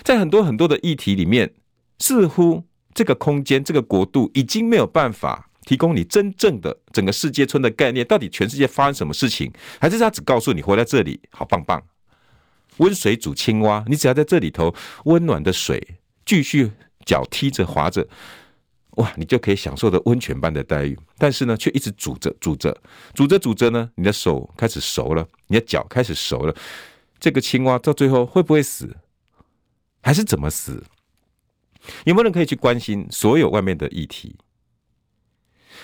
[0.03, 1.53] 在很多很多的议题里面，
[1.99, 8.07] 似乎这个空间、这个国度已经没有办法提供你真正的整个世界村的概念。
[8.07, 9.53] 到底全世界发生什么事情？
[9.81, 11.83] 还是他只告诉你活在这里好棒棒？
[12.79, 14.75] 温水煮青蛙，你只要在这里头
[15.05, 16.71] 温暖的水，继续
[17.05, 18.07] 脚踢着滑着，
[18.99, 20.99] 哇，你就可以享受的温泉般的待遇。
[21.19, 22.77] 但是呢，却一直煮着煮着
[23.15, 26.55] 煮着煮着呢，你的手开始熟了，你的脚开始熟了。
[27.21, 28.97] 这个青蛙到最后会不会死？
[30.03, 30.85] 还是怎么死？
[32.05, 34.37] 有没有人可以去关心所有外面的议题？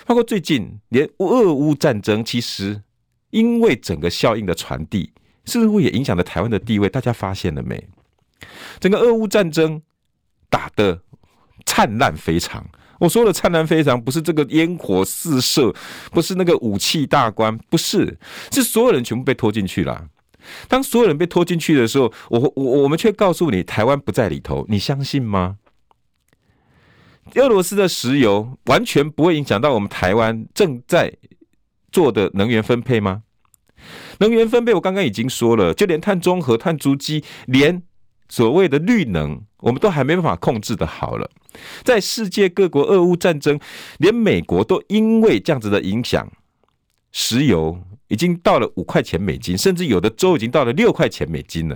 [0.05, 2.83] 包括最近连俄乌战争，其实
[3.29, 5.13] 因为整个效应的传递，
[5.45, 6.89] 似乎也影响了台湾的地位。
[6.89, 7.87] 大家发现了没？
[8.81, 9.81] 整个俄乌战争
[10.49, 11.01] 打得
[11.65, 12.65] 灿烂非常。
[12.99, 15.73] 我说的灿烂非常，不是这个烟火四射，
[16.11, 18.17] 不是那个武器大关，不是，
[18.51, 20.07] 是所有人全部被拖进去了。
[20.67, 25.57] 当所有人被拖进去的时候，我我我们却告诉你，台湾不在里头，你相信吗？
[27.33, 31.11] 俄罗斯的石油完全不会影响到我们台湾正在
[31.91, 33.23] 做的能源分配吗？
[34.19, 37.81] 能源分配我刚刚已经说了，就连碳中和、碳足迹，连
[38.29, 41.29] 所谓的绿能，我们都还没办法控制的好了。
[41.83, 43.59] 在世界各国俄乌战争，
[43.97, 46.31] 连美国都因为这样子的影响，
[47.11, 47.81] 石油。
[48.07, 51.75] 已经到了五块钱美金，甚至有的州已经到了六块钱美金了，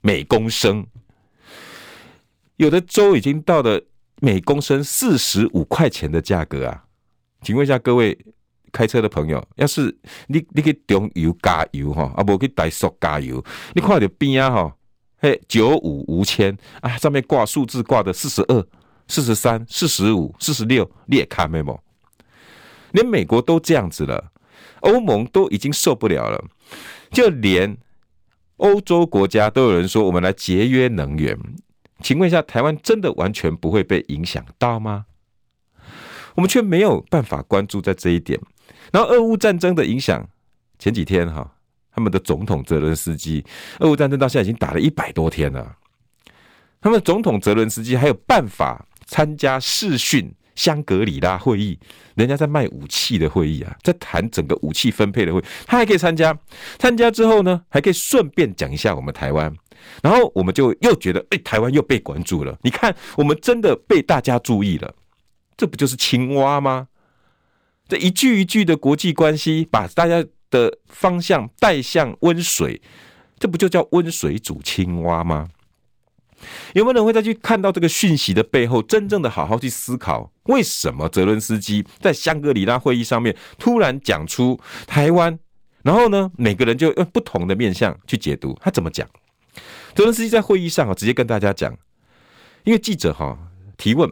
[0.00, 0.86] 每公升。
[2.58, 3.82] 有的州已经到了
[4.20, 6.84] 每公升四十五块钱的价格啊！
[7.42, 8.16] 请问一下各位
[8.70, 14.76] 开车的朋友，要是你你去中油加油哈，啊不去台塑加油，你看到边啊哈，
[15.20, 18.66] 嘿九五无签啊，上面挂数字挂的四十二、
[19.06, 21.80] 四十三、四十五、四十六，你也看没有？
[22.92, 24.32] 连美国都这样子了。
[24.80, 26.44] 欧盟都已经受不了了，
[27.10, 27.76] 就连
[28.58, 31.36] 欧洲国家都有人说，我们来节约能源。
[32.00, 35.06] 请问一下，台湾真的完全不会被影响到吗？
[36.36, 38.40] 我们却没有办法关注在这一点。
[38.92, 40.28] 然后，俄乌战争的影响，
[40.78, 41.56] 前几天哈，
[41.98, 43.44] 他们的总统泽伦斯基，
[43.80, 45.74] 俄乌战争到现在已经打了一百多天了，
[46.80, 50.32] 他们总统泽伦斯基还有办法参加视讯。
[50.54, 51.78] 香格里拉会议，
[52.16, 56.36] 人家在卖武器的会议啊，在谈整个武器分配的会，他还可以参加。
[56.80, 59.54] 参加之后呢，还可以顺便讲一下我们台湾，
[60.02, 62.58] 然后我们就又觉得，哎，台湾又被关注了。
[62.62, 64.92] 你看，我们真的被大家注意了，
[65.56, 66.88] 这不就是青蛙吗？
[67.86, 72.80] 这一句一句的国际关系，把大家的方向带向温水，
[73.38, 75.48] 这不就叫温水煮青蛙吗？
[76.74, 85.38] 有没有人会再去看到这个讯息的背后，真正的好好去思考，为什么泽伦斯基在香格里拉会议上面突然讲出台湾？
[85.82, 89.08] 然后呢，每个人就用不同的面向去解读，他怎么讲？
[89.94, 91.76] 泽伦斯基在会议上啊，直接跟大家讲，
[92.64, 93.36] 因为记者哈
[93.76, 94.08] 提问。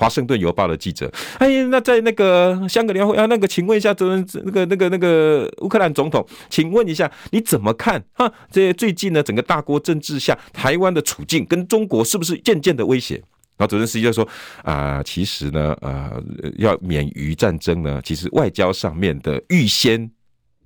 [0.00, 8.32] 华盛顿邮报的记者，哎呀，那在那个香格里拉会啊，那个，请问一下，泽伦那个那个那个乌克兰总统，请问一下，你怎么看哈？
[8.50, 13.16] 这最近呢，整个大国政治下，台湾的处境跟中国是不是渐渐的威胁？
[13.58, 14.26] 然后泽伦斯基就说
[14.62, 16.10] 啊、其实呢，呃，
[16.56, 20.10] 要免于战争呢，其实外交上面的预先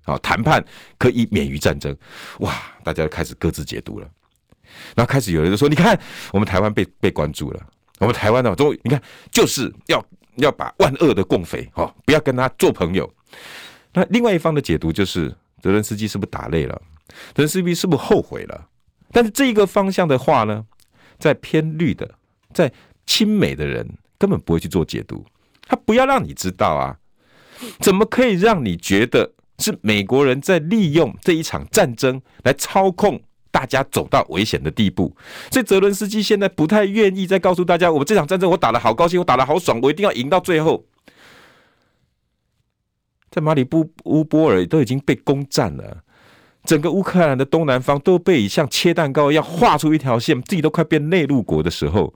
[0.05, 0.65] 啊谈判
[0.97, 1.93] 可以免于战争。
[2.39, 4.07] 哇，大家开始各自解读了，
[4.95, 5.99] 然后开始有人就说，你看，
[6.33, 7.61] 我们台湾被被关注了。
[8.01, 10.05] 我们台湾呢，终于你看，就是要
[10.37, 13.09] 要把万恶的共匪哦，不要跟他做朋友。
[13.93, 16.81] 那另外一方的解读就是，泽伦斯基是不是打累了？
[17.35, 18.69] 泽伦斯基是不是后悔了？
[19.13, 20.65] 但是这一个方向的话呢，
[21.19, 22.11] 在偏绿的、
[22.53, 22.73] 在
[23.07, 25.25] 亲美的人根本不会去做解读。
[25.67, 26.99] 他不要让你知道啊，
[27.79, 33.23] 怎么可以让你觉得是美国人在利用这一场战争来操控？
[33.55, 35.17] 大家走到危险的地步，
[35.49, 40.85] 所以泽伦斯基现在不太愿意再告诉大家，我们这场战争我打得好高兴，我打得好爽，我一定要赢到最后。
[43.31, 45.99] 在马里布乌波尔都已经被攻占了，
[46.65, 52.13] 整个乌克兰的东南方都被像切蛋糕一样画出一条线，自己都快变内陆国的时候，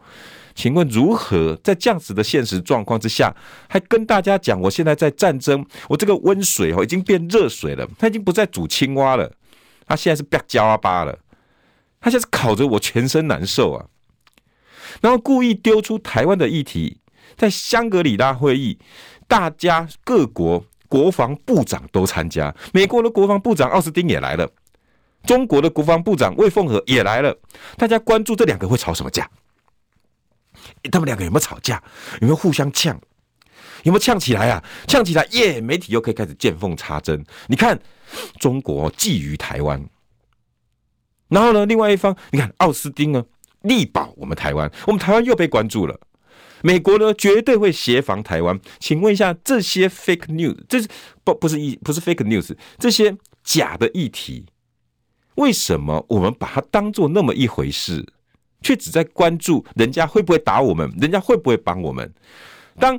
[0.57, 3.33] 请问如何在这样子的现实状况之下，
[3.69, 9.31] 还跟大家讲我现在在战争，我这个温水哦已经变热水了，它已经不再煮青蛙了，
[9.87, 11.17] 它现在是变焦阿巴了。
[12.01, 13.87] 他现在是烤着我全身难受啊，
[15.01, 16.99] 然后故意丢出台湾的议题，
[17.37, 18.79] 在香格里拉会议，
[19.27, 24.49] 大家各国国防部长都参加，美国的国防部长奥斯汀也来了，
[25.25, 27.37] 中国的国防部长魏凤和也来了，
[27.77, 29.29] 大家关注这两个会吵什么架？
[30.91, 31.83] 他们两个有没有吵架？
[32.21, 33.01] 有没有互相呛？
[33.85, 34.63] 有没有呛起来啊？
[34.89, 35.61] 呛起来，耶！
[35.61, 37.25] 媒体又可以开始见缝插针。
[37.47, 37.79] 你看，
[38.41, 39.81] 中国觊觎台湾，
[41.29, 43.25] 然后呢，另外一方，你看奥斯汀呢，
[43.63, 45.99] 力保我们台湾，我们台湾又被关注了。
[46.63, 48.59] 美国呢，绝对会协防台湾。
[48.81, 50.89] 请问一下，这些 fake news，这是
[51.23, 54.47] 不不是一不是 fake news，这些假的议题，
[55.37, 58.05] 为什么我们把它当做那么一回事，
[58.61, 62.13] 却只在关注人家会不会打我们，人家会不会帮我们？
[62.81, 62.99] 当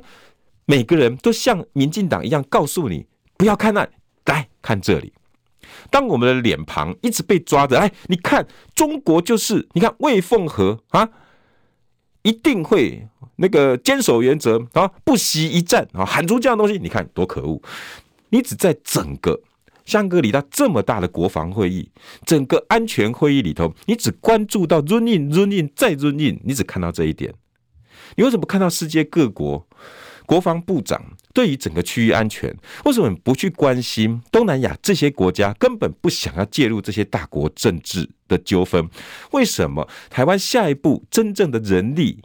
[0.64, 3.04] 每个人都像民进党一样告诉你
[3.36, 3.86] 不要看那，
[4.24, 5.12] 来看这里。
[5.90, 11.08] 当我们的脸庞一直被抓着，哎，你看中国就是，你看魏凤和啊。
[12.22, 17.62] 一定会那个坚守原则啊，不惜一战啊，喊出这样东西，你看多可恶！
[18.28, 19.40] 你只在整个
[19.86, 21.90] 香格里拉这么大的国防会议、
[22.26, 27.32] 整个安全会议里头，你只关注到 run in run in 再 run in，你只看到这一点。
[28.16, 29.66] 你为什么看到世界各国
[30.26, 31.02] 国防部长
[31.32, 38.88] 对于整个区域安全，为什么不去关心东南亚这些国家根本不想要介入这些大国政治的纠纷？
[39.30, 42.20] 为什么台湾下一步真正的人力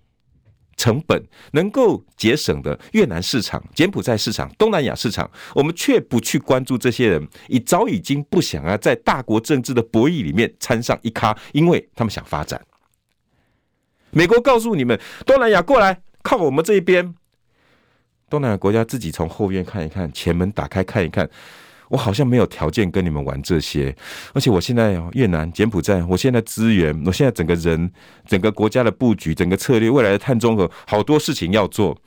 [0.76, 7.28] 成本能够节省的越南市场、柬埔寨市场、东南亚市场，我们却不去关注这些人？
[7.48, 12.60] 已早已经不想要在大国政治的博弈里面掺上一咖，因为他们想发展。
[14.12, 17.14] 美国告诉你们，东南亚过来靠我们这一边。
[18.36, 21.30] 东南亚国家自己从后院看一看，前门打开看一看，
[21.88, 23.96] 我好像没有条件跟你们玩这些。
[24.34, 27.90] 而且我现在越南、柬埔寨，我现在资源，我现在整个人、
[28.28, 31.98] 整个国家的布局、整个策略、未来的碳中和，好多事情要做。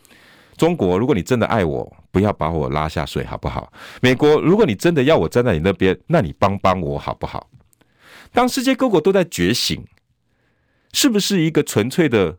[0.59, 3.73] 中国，如果你真的爱我，不要把我拉下水，好不好？
[4.03, 7.49] 美国，如果你真的要我站在你那边，那你帮帮我，好不好？
[8.35, 9.83] 当世界各国都在觉醒，
[10.93, 12.37] 是不是一个纯粹的？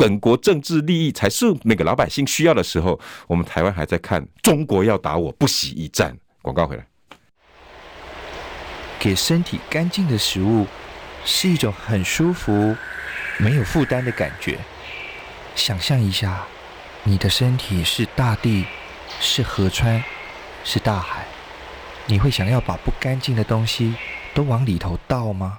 [0.00, 6.16] 本国政治利益才是每个老百姓需要的时候，我们台湾还在看中国要打我，不惜一战。
[6.40, 6.86] 广告回来，
[8.98, 10.66] 给身体干净的食物
[11.26, 12.74] 是一种很舒服、
[13.36, 14.58] 没有负担的感觉。
[15.54, 16.46] 想象一下，
[17.04, 18.64] 你的身体是大地，
[19.20, 20.02] 是河川，
[20.64, 21.26] 是大海，
[22.06, 23.94] 你会想要把不干净的东西
[24.32, 25.58] 都往里头倒吗？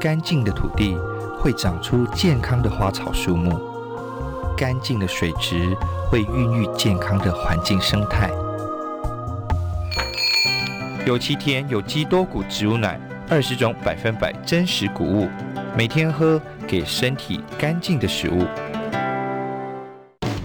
[0.00, 0.96] 干净的土地。
[1.38, 3.60] 会长出健康的花草树木，
[4.56, 5.76] 干净的水质
[6.10, 8.30] 会孕育健康的环境生态。
[11.06, 15.28] 有七天有机多谷植物奶，二十种百分百真实谷物，
[15.76, 18.44] 每天喝，给身体干净的食物。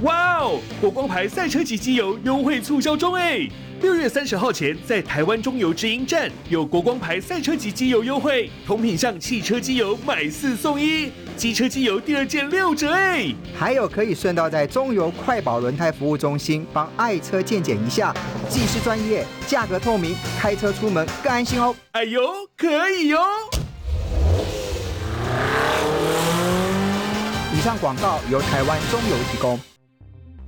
[0.04, 0.60] 哇哦！
[0.82, 3.47] 火光牌赛车级机油优惠促销中哎！
[3.82, 13.34] 六月三十号前，在台湾中油直营站有国光牌赛车级机油优惠，同品项汽车机油买四送一，机车机油第二件六折哎！
[13.58, 18.13] 还有可以顺道在中油快保轮胎服务中心帮爱车健检一下，
[18.48, 21.76] 技师专业，价格透明，开车出门更安心哦！
[21.94, 22.22] 哎呦，
[22.56, 23.26] 可以哟、哦！
[27.58, 29.60] 以上广告由台湾中油提供。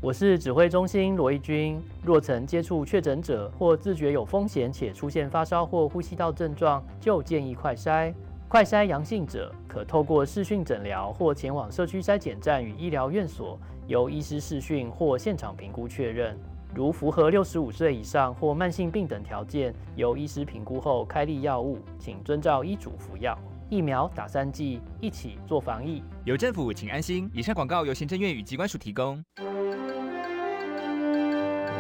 [0.03, 1.81] 我是指挥中心罗一军。
[2.03, 8.13] 若曾接触确诊者或自觉有风险且出现发烧或呼吸道症状，就建议快筛。
[8.49, 16.37] 快筛阳性者可透过视讯诊疗或前往社区筛检站与医疗院所，由医师视讯或现场评估确认。
[16.75, 23.39] 如符合六十五岁以上或慢性病等条件，由医师评估后开立药物，请遵照医嘱服药。
[23.69, 26.03] 疫苗打三剂，一起做防疫。
[26.25, 27.31] 有政府，请安心。
[27.33, 29.23] 以上广告由行政院与机关署提供。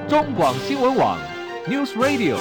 [0.09, 1.17] 中广新闻网
[1.65, 2.37] ，News Radio。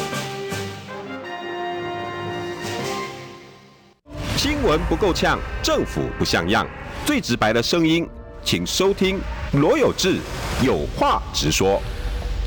[4.36, 6.66] 新闻不够呛，政府不像样，
[7.06, 8.08] 最直白的声音，
[8.42, 9.20] 请收听
[9.52, 10.18] 罗有志
[10.64, 11.80] 有话直说。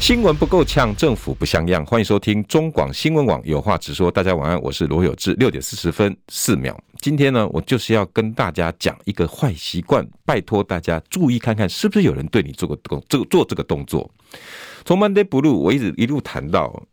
[0.01, 4.11] 新闻不够呛，政府不像样，欢迎收听中广新闻网有话直说。
[4.11, 6.77] 大家晚安，我是罗有志，六点四十分四秒。
[6.99, 14.11] 今天呢，我就是要跟大家讲一个坏习惯，拜托大家注意看看，是不是有人对你做过动这个做这个动作。
[14.85, 16.83] 从 Monday Blue，我一直一路谈到，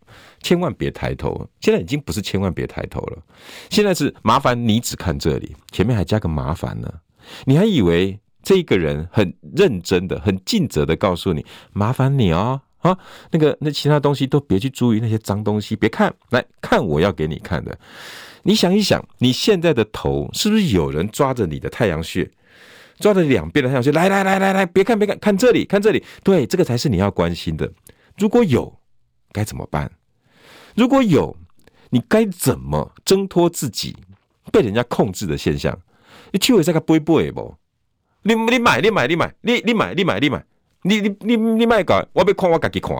[0.43, 1.47] 千万别抬头。
[1.61, 3.19] 现在已经不是千万别抬头了，
[3.69, 6.93] 现在是麻烦你只看这里，前面还加个麻烦呢。
[7.45, 12.99] 你还以为这个人很认真的、很尽责的告诉你，麻烦你哦啊，
[13.31, 17.79] 那个那其他东西都别去注意那些脏东西，别看，来看我要给你看的。
[18.43, 22.29] 你想一想，你现在的头是不是有人抓着你的太阳穴？
[23.03, 27.71] 抓着两边的太阳穴，来来来来来，别看别看，看这里看这里，对，这个才是你要关心的。
[28.17, 28.79] 如果有，
[29.33, 29.91] 该怎么办？
[30.75, 31.37] 如果有，
[31.91, 33.97] 你该怎么挣脱自己
[34.51, 35.79] 被人家控制的现象？
[36.31, 37.55] 你去为这个背背不？
[38.23, 40.45] 你你买你买你买你你买你买你买
[40.83, 42.97] 你你你你买搞，我被看我自己看，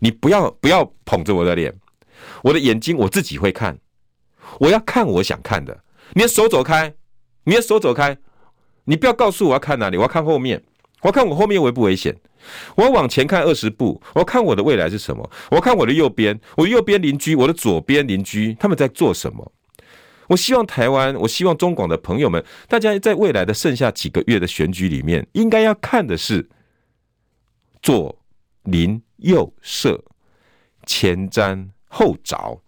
[0.00, 1.72] 你不要不要捧着我的脸，
[2.42, 3.78] 我的眼睛我自己会看，
[4.58, 5.84] 我要看我想看的。
[6.14, 6.94] 你的手走开，
[7.44, 8.18] 你的手走开，
[8.88, 10.62] 你不要告诉我要看哪里，我要看后面，
[11.02, 12.16] 我要看我后面危不危险，
[12.74, 19.52] 我要往前看二十步，我要看我的未来是什么，我要看我的右边，我右边邻居，我的左边邻居他们在做什么。
[20.28, 26.48] 我希望台湾，我希望中广的朋友们，大家在未来的剩下几个月的选举里面，应该要看的是
[27.82, 28.18] 左
[28.64, 30.02] 邻右舍，
[30.86, 32.62] 前瞻后着。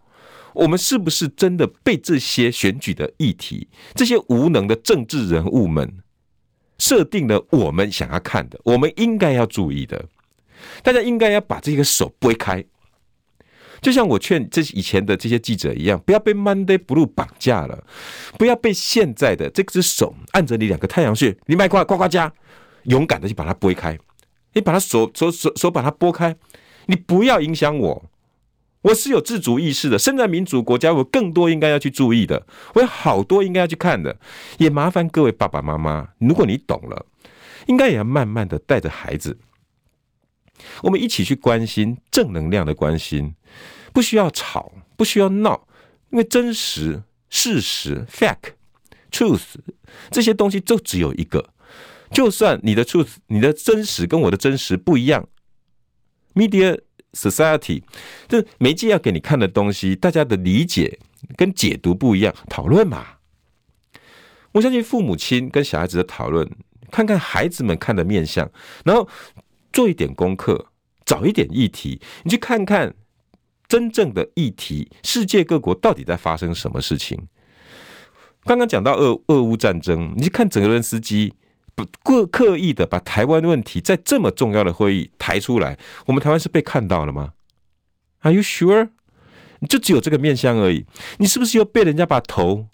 [0.52, 6.02] 我们是不是真的被这些选举的议题、这些无能的政治人物们
[6.80, 10.04] 设定了我们想要看的、我们应该要注意的？
[10.82, 12.64] 大家应该要把这个手拨开。
[13.80, 17.82] 就像我劝这以前的这些记者一样，不要被 Monday Blue 绑架了，
[18.36, 22.30] 不要被现在的这只手按着你两个太阳穴，你卖瓜呱呱家，
[22.84, 23.98] 勇敢的去把它拨开，
[24.52, 26.36] 你把它手手手手把它拨开，
[26.86, 28.09] 你不要影响我，
[28.82, 34.18] 我是有自主意识的，生在民主国家，我更多应该要去注意的，我有好多应该要去看的，
[34.58, 37.06] 也麻烦各位爸爸妈妈，如果你懂了，
[37.66, 39.38] 应该也要慢慢的带着孩子。
[40.82, 43.34] 我们一起去关心正能量的关心，
[43.92, 45.66] 不需要吵，不需要闹，
[46.10, 48.52] 因为真实、事实、fact、
[49.10, 49.56] truth
[50.10, 51.50] 这些东西就只有一个。
[52.10, 55.28] 就算你的 truth、你的真实跟我的真实不一样
[56.34, 56.80] ，media
[57.12, 57.82] society
[58.28, 60.98] 这媒介要给你看的东西，大家的理解
[61.36, 63.06] 跟解读不一样，讨论嘛。
[64.52, 66.50] 我相信父母亲跟小孩子的讨论，
[66.90, 68.50] 看看孩子们看的面相，
[68.84, 69.08] 然后。
[69.72, 70.66] 做一点功课，
[71.04, 72.92] 找一点议题，你去看看
[73.68, 77.16] 真正的议题，世界各国到底在发生什么事情。
[78.42, 81.32] 刚刚讲到俄俄乌战争，你去看泽伦斯基
[81.74, 87.32] 不过刻意的把台湾问题在这么重要的会议抬出来，我们台湾是被看到了吗
[88.20, 88.90] ？Are you sure？
[89.60, 90.86] 你就只有这个面相而已，
[91.18, 92.66] 你是不是又被人家把头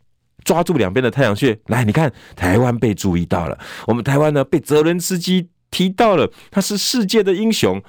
[0.45, 1.59] 抓住两边的太阳穴？
[1.67, 5.49] 来，你看台湾被注意到了，我们台湾呢被泽伦斯基。
[5.69, 7.83] 提到了他是世界的英雄，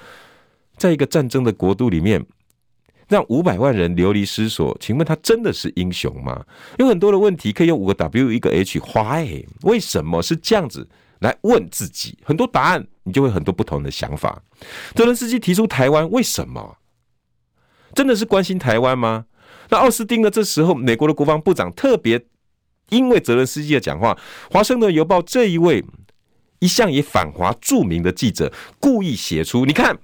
[0.75, 2.25] 在一个战争的国度里面，
[3.07, 6.45] 让五百万人流离失所，请问他真的是英雄吗？
[6.77, 9.45] 有很多的问题可以用五个 W 一个 H，Why？
[9.63, 10.87] 为什么是这样子
[11.19, 12.17] 来问自己？
[12.23, 14.41] 很多答案你就会很多不同的想法。
[14.95, 16.77] 泽伦斯基提出台湾，为什么？
[17.93, 19.25] 真的是关心台湾吗？
[19.69, 20.29] 那奥斯汀呢？
[20.29, 22.25] 这时候美国的国防部长特别
[22.89, 24.13] 因为泽伦斯基的讲话，
[24.53, 25.83] 《华盛顿邮报》这一位。
[26.59, 29.95] 一向以反华著名的记者故意写出，你看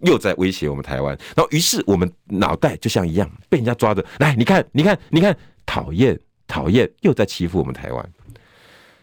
[0.00, 5.36] 又在威胁我们台湾，然后于是我们脑袋就像一样被人家抓着，来，你看，你看，你看，
[5.66, 8.12] 讨厌，讨厌，又在欺负我们台湾，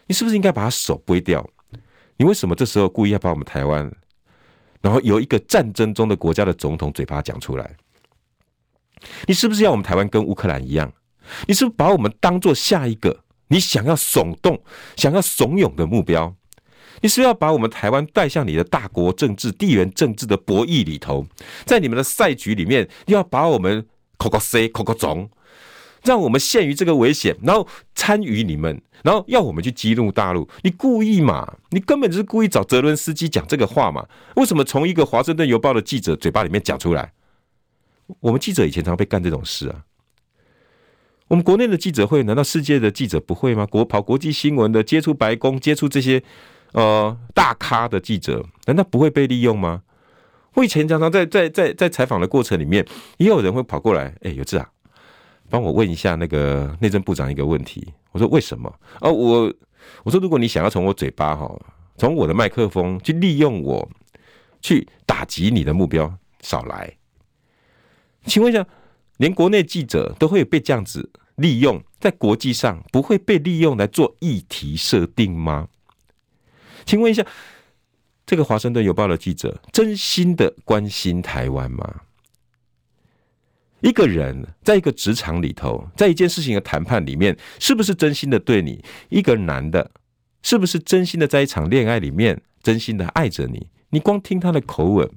[0.06, 1.48] 你是不是应该把他手拨掉？
[2.16, 3.90] 你为什么这时候故意要把我们台湾，
[4.80, 7.76] 然后由一个战争中的国家的总统嘴巴讲出来？
[9.26, 10.90] 你是不是要我们台湾跟乌克兰一样？
[11.46, 14.58] 你是不是把我们当做下一个你想要耸动、
[14.96, 16.34] 想要怂恿的目标？
[17.02, 21.26] 你是要把我们台湾带向你的大国政治、地缘政治的博弈里头，
[21.64, 23.86] 在你们的赛局里面，要把我们
[24.16, 25.28] 口口 C 口口总，
[26.02, 31.58] 让我们陷于这个危险，然后参与你们，然后要我们去激怒大陆，你故意嘛？
[31.70, 34.06] 你根本就是故意找泽伦斯基讲这个话嘛？
[34.36, 37.12] 为什么从一个华盛顿邮报的记者嘴巴里面讲出来？
[38.20, 39.84] 我们记者以前常被干这种事啊。
[41.28, 43.66] 我们国内的记者会，难道世界的记者不会吗？
[43.66, 46.22] 国跑国际新闻的，接触白宫，接触这些。
[46.76, 49.82] 呃，大咖的记者难道不会被利用吗？
[50.52, 54.68] 我以前常常在在在在采访的过程里面，也有人会跑过来，哎、有志啊，
[55.48, 57.90] 帮我问一下那个内政部长一个问题。
[58.12, 58.70] 我说为什么？
[59.00, 59.54] 哦，我
[60.04, 61.50] 我说如果你想要从我嘴巴哈，
[61.96, 63.88] 从我的麦克风去利用我，
[64.60, 66.12] 去打击你的目标，
[66.42, 66.92] 少来。
[68.26, 68.66] 请问一下，
[69.16, 75.68] 连国内记者都会被这样子利用，在国际上不会被利用来做议题设定吗？
[76.86, 77.26] 请问一下，
[78.24, 82.02] 这个《华盛顿邮报》的记者真心的关心台湾吗？
[83.80, 88.82] 一个人在一个职场里头，在一件事情的谈判里面，是不是真心的对你？
[89.08, 89.90] 一个男的，
[90.42, 93.68] 是不是真心的在一场恋爱里面，真心的爱着你？
[93.90, 95.10] 你光听他的口吻，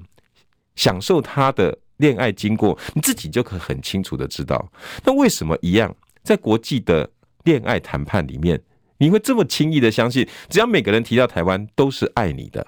[0.76, 4.72] 享受他的恋爱经过，你自己就可很清楚的知道。
[5.04, 7.10] 那为什么一样在国际的
[7.44, 8.60] 恋爱谈判里面？
[9.00, 12.68] 你会这么轻易的相信，只要每个人提到台湾都是爱你的，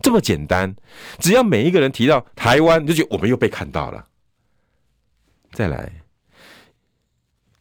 [0.00, 0.74] 这么简单。
[1.18, 4.06] 只要每一个人提到台湾，就觉得我们又被看到了。
[5.52, 6.02] 再来，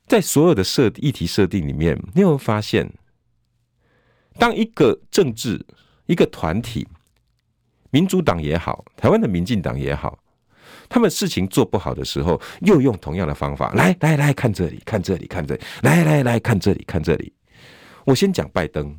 [0.06, 2.92] 在所有的设议题设定里面，你有没有发现，
[4.38, 5.66] 当一个政治
[6.06, 6.88] 一个团体
[7.90, 10.20] 民主党也好，台湾的民进党也好，
[10.90, 17.32] 他们事情做不好的时候，又用同样的方法，来来来看这里，看这里，看这里，来来来看这里，看这里。
[18.06, 18.98] 我先讲拜登，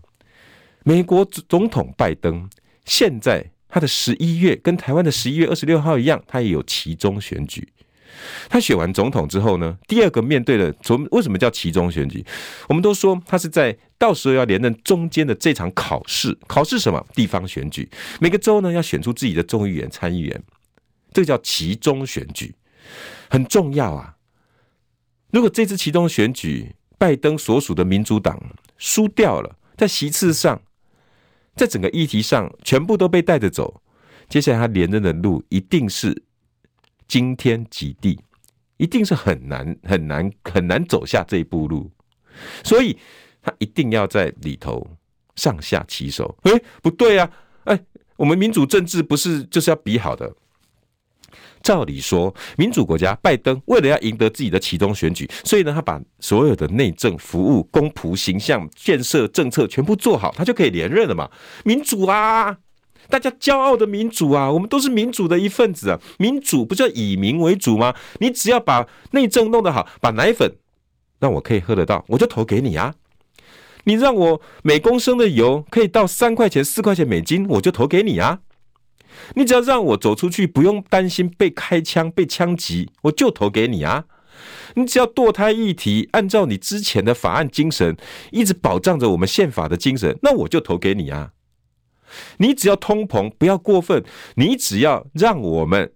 [0.84, 2.48] 美国总统拜登，
[2.84, 7.68] 现在他的十一月跟台湾的十一月二十六号一样，他也有期中选举。
[8.48, 12.24] 他选完总统之后呢，第二个面对的，从为什么叫期中选举？
[12.68, 17.04] 我们都说他是在到时候要连任中间的这场考试，考试什么？
[17.14, 17.88] 地方选举，
[18.20, 20.42] 每个州呢要选出自己的众议员、参议员，
[21.12, 22.54] 这个叫其中选举，
[23.28, 24.16] 很重要啊。
[25.30, 28.40] 如果这次其中选举拜登所属的民主党
[28.78, 30.60] 输掉了，在席次上，
[31.54, 33.82] 在整个议题上全部都被带着走，
[34.28, 36.24] 接下来他连任的路一定是。
[37.10, 38.20] 惊天极地，
[38.76, 41.90] 一定是很难很难很难走下这一步路，
[42.62, 42.96] 所以
[43.42, 44.86] 他一定要在里头
[45.34, 46.38] 上下其手。
[46.42, 47.28] 诶，不对啊！
[47.64, 47.84] 诶，
[48.14, 50.32] 我们民主政治不是就是要比好的？
[51.62, 61.30] 照理说，民主国家拜登为了要赢得自己的其中选举，所以呢，他把所有的内政、服务、公仆、形象、建设、政策全部做好，他就可以连任了嘛？
[61.64, 62.56] 民主啊！
[63.08, 65.98] 大家骄傲的民主啊，我们都是民主的一份子啊！
[66.18, 67.94] 民主不就以民为主吗？
[68.20, 70.54] 你只要把内政弄得好，把奶粉
[71.18, 72.94] 让我可以喝得到，我就投给你啊！
[73.84, 78.38] 你让我每公升的油可以到三块钱、四块钱美金，我就投给你啊！
[79.34, 84.04] 你只要让我走出去不用担心被开枪、被枪击，我就投给你啊！
[84.74, 87.96] 你只要堕胎议题按照你之前的法案精神，
[88.30, 91.32] 一直保障着我们宪法的精神，那我就投给你啊！
[92.38, 94.02] 你只要通膨不要过分，
[94.36, 95.92] 你只要让我们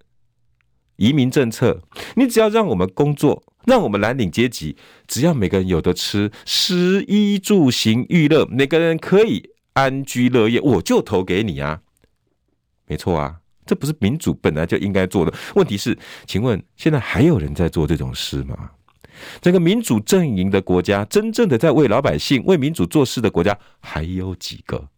[0.97, 1.83] 移民政策，
[2.17, 4.77] 你只要让我们工作，让我们蓝领阶级，
[5.09, 11.81] 只要每个人有的吃，食衣住行娱乐，每个人可以安居乐业，我就投给你啊！
[12.87, 15.33] 没错啊，这不是民主本来就应该做的。
[15.55, 18.71] 问题是，请问现在还有人在做这种事吗？
[19.41, 24.89] 整个民主阵营的国家，真正的在为老百姓、为民主做事的国家，还有几个？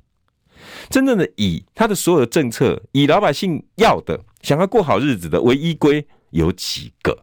[0.89, 7.17] 真正的以他的所有的政策，以老百姓要的、想要过好日子的为依归，有几个？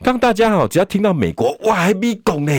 [0.00, 2.52] 当大家哈，只要听到美国，哇，还美国呢，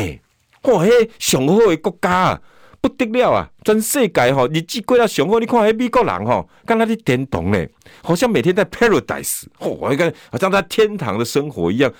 [0.63, 0.89] 哇，嘿，
[1.19, 2.41] 上好的国家啊，
[2.81, 3.49] 不得了啊！
[3.63, 7.67] 全世界哈，日子过得上好，你看，嘿，美国人哈，跟他的天堂呢，
[8.01, 11.91] 好像每天在 paradise，哦，你看，好像在天堂的生活一样。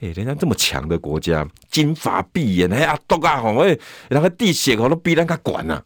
[0.00, 3.78] 哎，人家这么强的国家，金发碧眼，哎呀，多啊，吼，哎，
[4.08, 5.82] 然后地血好都比人家管呐。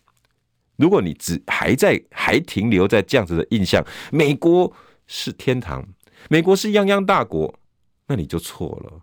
[0.76, 4.72] 如果你只还在还停留在这样子的印象，美国
[5.07, 5.86] 是天堂，
[6.28, 7.55] 美国是泱泱大国，
[8.09, 9.01] 那你就错了。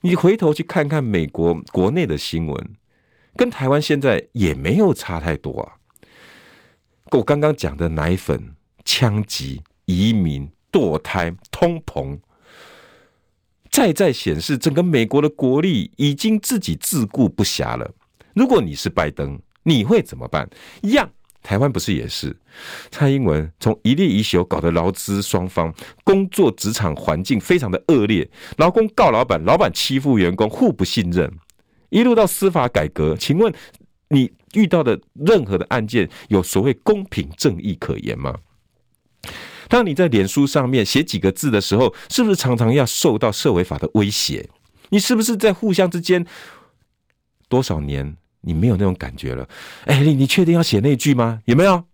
[0.00, 2.70] 你回头去看看美国国内的新闻，
[3.36, 5.72] 跟台湾现在也没有差太多啊。
[7.12, 8.54] 我刚刚讲的奶粉、
[8.84, 12.18] 枪击、移民、堕胎、通膨，
[13.70, 17.90] 再再显示整个美国的国力已经自己自顾不暇了。
[18.34, 20.48] 如果你是拜登，你会怎么办？
[20.82, 21.10] 一样，
[21.42, 22.36] 台湾不是也是？
[22.90, 25.72] 蔡英文从一例一休搞得劳资双方
[26.04, 31.32] 工作职场环境非常的恶劣，劳工告老板，老板欺负员工，互不信任，
[31.90, 33.16] 一路到司法改革。
[33.16, 33.52] 请问
[34.10, 38.34] 你遇到的任何的案件有所谓公平正义可言吗？
[39.68, 44.48] 当你在脸书上面写几个字的时候，是不是常常要受到社维法的威胁？
[44.88, 46.26] 你是不是在互相之间
[47.48, 48.16] 多少年？
[48.40, 49.46] 你没有那种感觉了，
[49.84, 51.42] 哎，你你确定要写那句吗？
[51.44, 51.84] 有没有？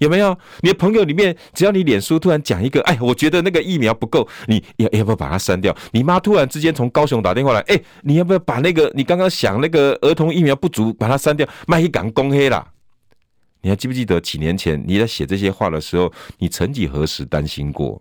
[0.00, 0.36] 有没有？
[0.62, 5.76] 你的朋友里面，只要你脸书突然讲一个，哎，我觉得那个疫苗不够，你要要不要把它删掉？
[5.92, 11.48] 你妈突然之间从高雄打电话来，哎，你要不要把那个你刚刚想那个儿童疫苗不足，把它删掉？
[11.66, 12.72] 卖一港公黑啦！
[13.62, 18.00] 你还记不记得几年前你在写这些话的时候，你曾几何时担心过？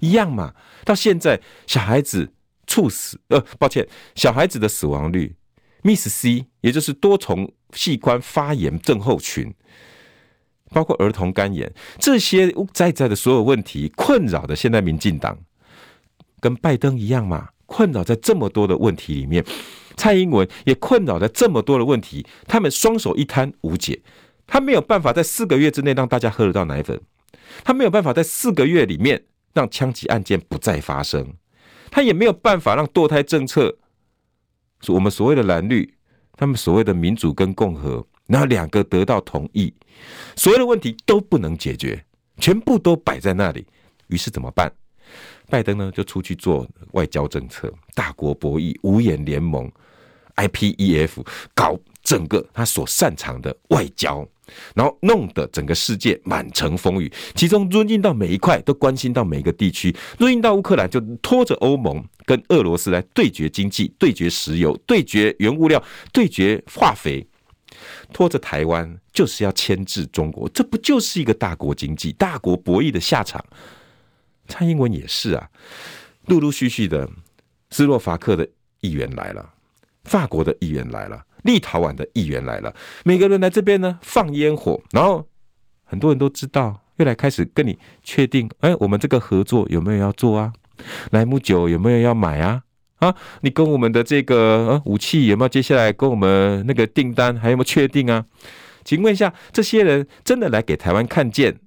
[0.00, 0.52] 一样嘛，
[0.84, 2.32] 到现在小孩子
[2.66, 5.34] 猝死，呃，抱歉，小孩子的死亡率。
[5.82, 9.52] ，Miss C，也就是多重器官发炎症候群，
[10.72, 15.38] 包括儿童肝炎，这些在在的所有问题困扰的现在民进党，
[16.40, 19.44] 跟拜登一样嘛，困扰在这么多的问题里面，
[19.96, 24.02] 蔡英文也困扰在这么多的问题，他们双手一摊无解，
[24.46, 27.00] 他没有办法在四个月之内让大家喝得到奶粉，
[27.62, 31.34] 他没有办法在四个月里面让枪击案件不再发生，
[31.90, 33.78] 他也没有办法让堕胎政策。
[34.88, 35.94] 我们所谓的蓝绿，
[36.36, 39.72] 他们所谓的民主跟共和，然后两个得到同意，
[40.36, 42.04] 所有的问题都不能解决，
[42.38, 43.66] 全部都摆在那里。
[44.08, 44.72] 于是怎么办？
[45.50, 49.70] 拜登呢就出去做外交政策，大国博弈、五眼联盟、
[50.36, 54.26] IPEF，搞整个他所擅长的外交，
[54.74, 57.12] 然后弄得整个世界满城风雨。
[57.34, 67.26] 其中入侵到每一块都关心到每一个地区，入侵到乌克兰就拖着欧盟跟俄罗斯来对决经济、对决石油、对决原物料、对决化肥，
[68.12, 73.44] 拖着台湾就是要牵制中国，这不就是一个大国经济、大国博弈的下场？
[74.48, 75.48] 蔡英文也是啊，
[76.26, 77.08] 陆陆续续的
[77.70, 78.46] 斯洛伐克的
[78.80, 79.50] 议员来了。
[80.04, 85.24] 法国的议员来了，立陶宛的议员来了，每个人来这边呢放烟火，然后
[85.84, 90.52] 很多人都知道，又来开始跟你确定，哎，我们这个合作有没有要做啊？
[91.12, 92.64] 莱姆酒有没有要买啊？
[93.02, 98.24] 啊，你跟我们的这个呃武器有没有接下来跟我们那个订单还有没有确定啊？
[98.84, 101.58] 请问一下，这些人真的来给台湾看见，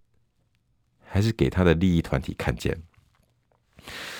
[1.03, 2.77] 还是给他的利益团体看见？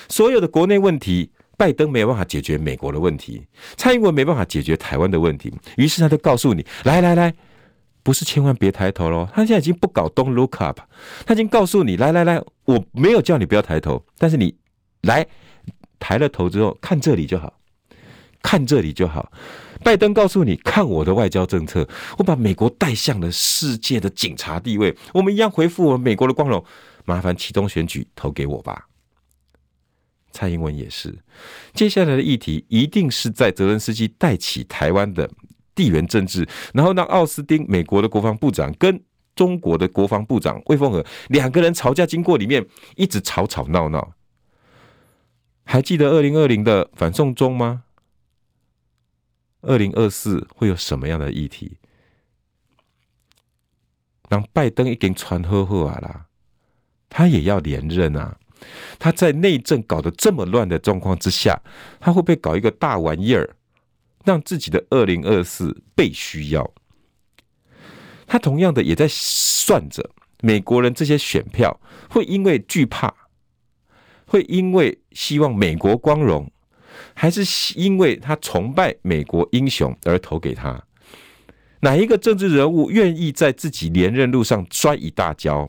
[0.08, 1.30] 所有的国内问题。
[1.58, 3.46] 拜登没有办法解决美国的问题，
[3.78, 7.32] 蔡英文没办法解决台湾的问题，于是他就告诉你：来来来，
[8.02, 9.26] 不是千万别抬头喽。
[9.32, 10.78] 他现在已经不搞 Don't look up，
[11.24, 14.54] 他已经告诉你：来来来，我没有叫你不要抬头，但是你
[15.00, 15.26] 来
[15.98, 17.58] 抬了头之后，看这里就好，
[18.42, 19.30] 看这里就好。
[19.84, 21.86] 拜登告诉你：看我的外交政策，
[22.18, 26.64] 我把美国带向了世界的警察地位，我们一样恢复我们美国的光荣。
[27.04, 28.86] 麻烦启动选举，投给我吧。
[30.32, 31.16] 蔡英文也是，
[31.72, 35.30] 接下来的议题一定是在泽伦斯基带起台湾的
[35.74, 39.00] 地缘政治，然后让奥斯汀美国的国防部长跟
[39.34, 42.66] 中国的国防部长魏凤和两个人吵架经过里面
[42.96, 44.12] 一直吵吵闹闹。
[45.68, 47.82] 还记得二零二零的反送中吗？
[49.62, 51.76] 二零二四会有什么样的议题？
[54.30, 56.26] 让拜登已经传呵呵啊啦，
[57.08, 58.38] 他也要连任啊。
[58.98, 61.60] 他在内政搞得这么乱的状况之下，
[62.00, 63.56] 他会不会搞一个大玩意儿，
[64.24, 66.72] 让自己的二零二四被需要？
[68.26, 70.10] 他同样的也在算着
[70.40, 73.12] 美国人这些选票会因为惧怕，
[74.26, 76.50] 会因为希望美国光荣，
[77.14, 77.42] 还是
[77.78, 80.84] 因为他崇拜美国英雄而投给他？
[81.80, 85.68] 哪一个政治人物愿意在自己连任路上摔一大跤？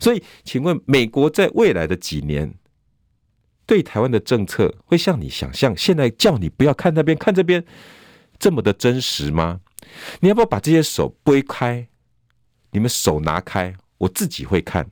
[0.00, 2.54] 所以，请问美国在未来的几年
[3.66, 7.64] 对台湾的政策会像你想象现在叫你不要看那边看这边
[8.38, 9.60] 这么的真实吗？
[10.20, 11.88] 你要不要把这些手拨开？
[12.70, 14.88] 你们手拿开，我自己会看。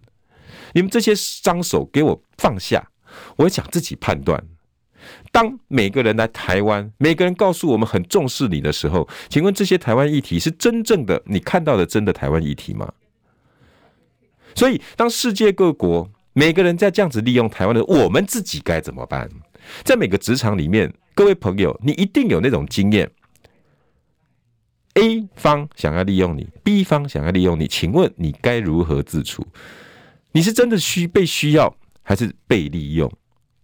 [0.74, 2.90] 你们这些脏手给我放下，
[3.36, 4.42] 我想自己判断。
[5.30, 12.92] 当每个人来台湾，每个人告诉我们很重视你的时候，请问这些台湾议题是真正的你看到的真的台湾议题吗？
[14.56, 19.30] 所以，当世界各国每个人在这样子利用台湾的，我们自己该怎么办？
[19.84, 23.08] 在每个职场里面，各位朋友，你一定有那种经验
[24.94, 29.46] ：A 方想要利用你，B 方想要利用你，请问你该如何自处？
[30.32, 33.10] 你是真的需被需要，还是被利用？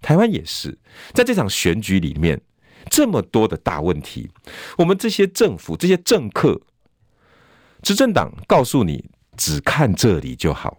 [0.00, 0.78] 台湾也是，
[1.12, 2.40] 在这场选举里面，
[2.90, 4.30] 这么多的大问题，
[4.78, 6.60] 我们这些政府、这些政客、
[7.82, 9.04] 执政党告诉你。
[9.40, 10.76] 只看这里就好，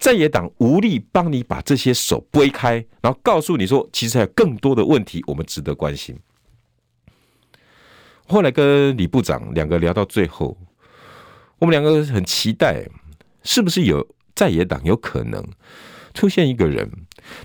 [0.00, 6.18] 在野党无力帮你把这些手拨开，然后告诉你说，其实还有更多的问题我们值得关心。
[8.26, 10.58] 后来跟李部长两个聊到最后，
[11.60, 12.84] 我们两个很期待，
[13.44, 14.04] 是不是有
[14.34, 15.40] 在野党有可能
[16.20, 16.86] 出现一个人，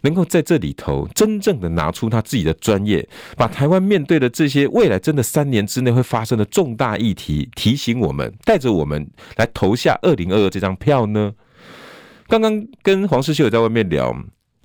[0.01, 3.07] 能够在这里头真正的拿出他自己的专业，
[3.38, 11.34] 把台湾面对的这些未来真的三年之内会发生的重大议题提醒我们，带着我们来投下二零二二这张票呢？
[12.28, 14.13] 刚刚跟黄世修也在外面聊，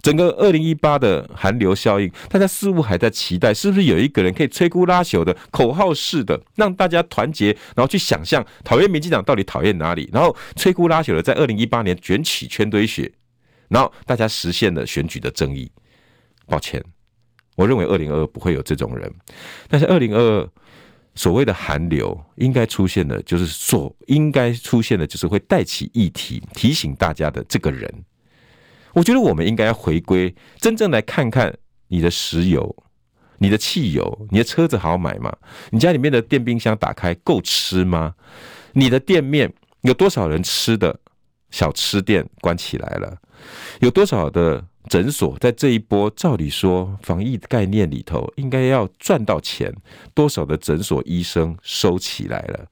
[0.02, 13.12] 整个二零一八的寒流效应，大家似乎还在期待，是不是有一个人可以摧枯拉朽的口号式的让大家团结，然后去想象讨厌民进党到底讨厌哪里，然后摧枯拉朽的在二零一八年卷起圈堆雪。
[13.70, 15.72] 然后大家实现了选举的正义。
[16.46, 16.84] 抱歉，
[17.56, 19.10] 我认为二零二二不会有这种人。
[19.68, 20.50] 但是二零二二
[21.14, 28.04] 所谓的韩流应该出现的，就是所应该出现的，就是会带起议题，提醒大家的这个人。
[28.92, 31.56] 我觉得我们应该要回归，真正来看看
[31.88, 32.76] 你的石油、
[33.38, 35.32] 你的汽油、你的车子好买吗？
[35.70, 38.16] 你家里面的电冰箱打开够吃吗？
[38.72, 39.52] 你的店面
[39.82, 40.98] 有多少人吃的
[41.50, 43.16] 小吃店关起来了？
[43.80, 49.74] 有多少的诊所在这一波照理说防疫概念里头应该要赚到钱？
[50.14, 52.66] 多少的诊所医生收起来了？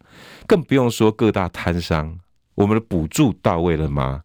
[0.46, 2.18] 更不用说各大摊商，
[2.54, 4.22] 我们的补助到位了吗？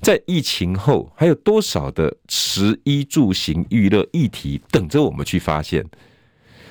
[0.00, 5.84] 在疫情后还有多少的食衣住行娱乐议题等着我们去发现？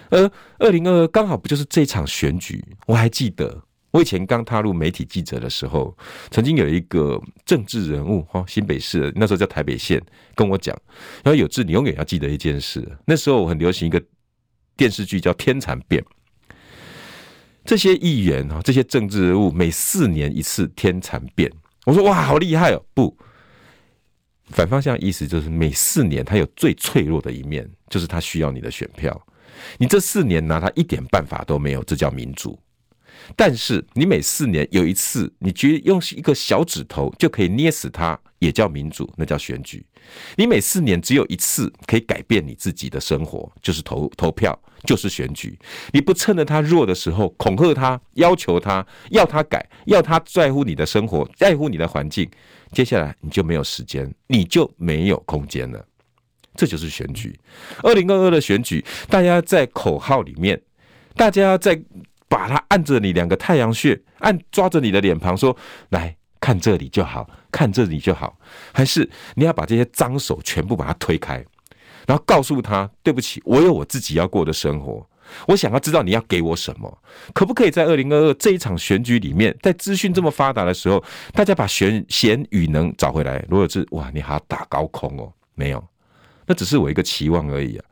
[0.09, 2.63] 而二零二二刚好不就是这场选举？
[2.85, 5.97] 我还记得，我以前刚踏入媒体记者的时候，
[6.29, 10.01] 曾经有一个政治人物哈，新北市那时候叫台北县，
[10.35, 10.75] 跟我讲，
[11.23, 14.01] 然后有志，你永远要记得一件事，那时候我很流行一个
[14.75, 16.03] 电视剧叫《天蚕变》，
[17.63, 21.51] 这些议员哈，这些政治人物每四年一次天蚕变，
[21.85, 23.17] 我说哇，好厉害哦，不。
[24.49, 29.27] 反方向意思就是每四年他有最脆弱的一面，就是他需要你的选票。
[29.77, 32.57] 你这四年拿他一点办法都没有，这叫民主。
[33.35, 39.85] 但是你每四年有一次，你觉得用一个小指头就可以捏死他，也叫民主，那叫选举。
[40.37, 45.59] 你每四年只有一次可以改变你自己的生活，就是投投票，就是选举。
[45.91, 52.29] 你不趁着他弱的时候恐吓他，要求他，要他改，要他在乎你的生活，在乎你的环境。
[52.71, 55.85] 接下来你就没有时间，你就没有空间了。
[56.55, 57.37] 这就是选举。
[57.83, 60.59] 二零二二的选举，大家在口号里面，
[61.15, 61.79] 大家在
[62.27, 65.55] 把它按着你两个太阳穴，按抓着你的脸庞说
[65.89, 68.37] ：“来看这里就好，看这里就好。”
[68.73, 71.43] 还是你要把这些脏手全部把它推开，
[72.05, 75.07] 然后告诉他：“对不起，我有我自己要过的生活。”
[75.45, 76.97] 我想要知道你要给我什么，
[77.33, 81.03] 可不可以在二零二二这一场选举里面，在资讯这么发达的时候，
[81.33, 83.43] 大家把选贤与能找回来？
[83.49, 85.29] 罗有志，哇，你还要打高空哦？
[85.53, 85.85] 没有，
[86.45, 87.85] 那只是我一个期望而已啊。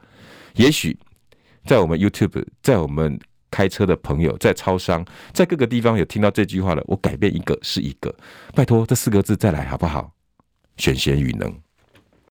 [0.54, 0.98] 也许
[1.66, 3.20] 在我们 YouTube，在我们
[3.56, 8.14] 开车的朋友，在超商，在各个地方有听到这句话了，我改变一个是一个，
[8.54, 10.12] 拜托这四个字再来好不好？
[10.76, 11.65] 选贤与能。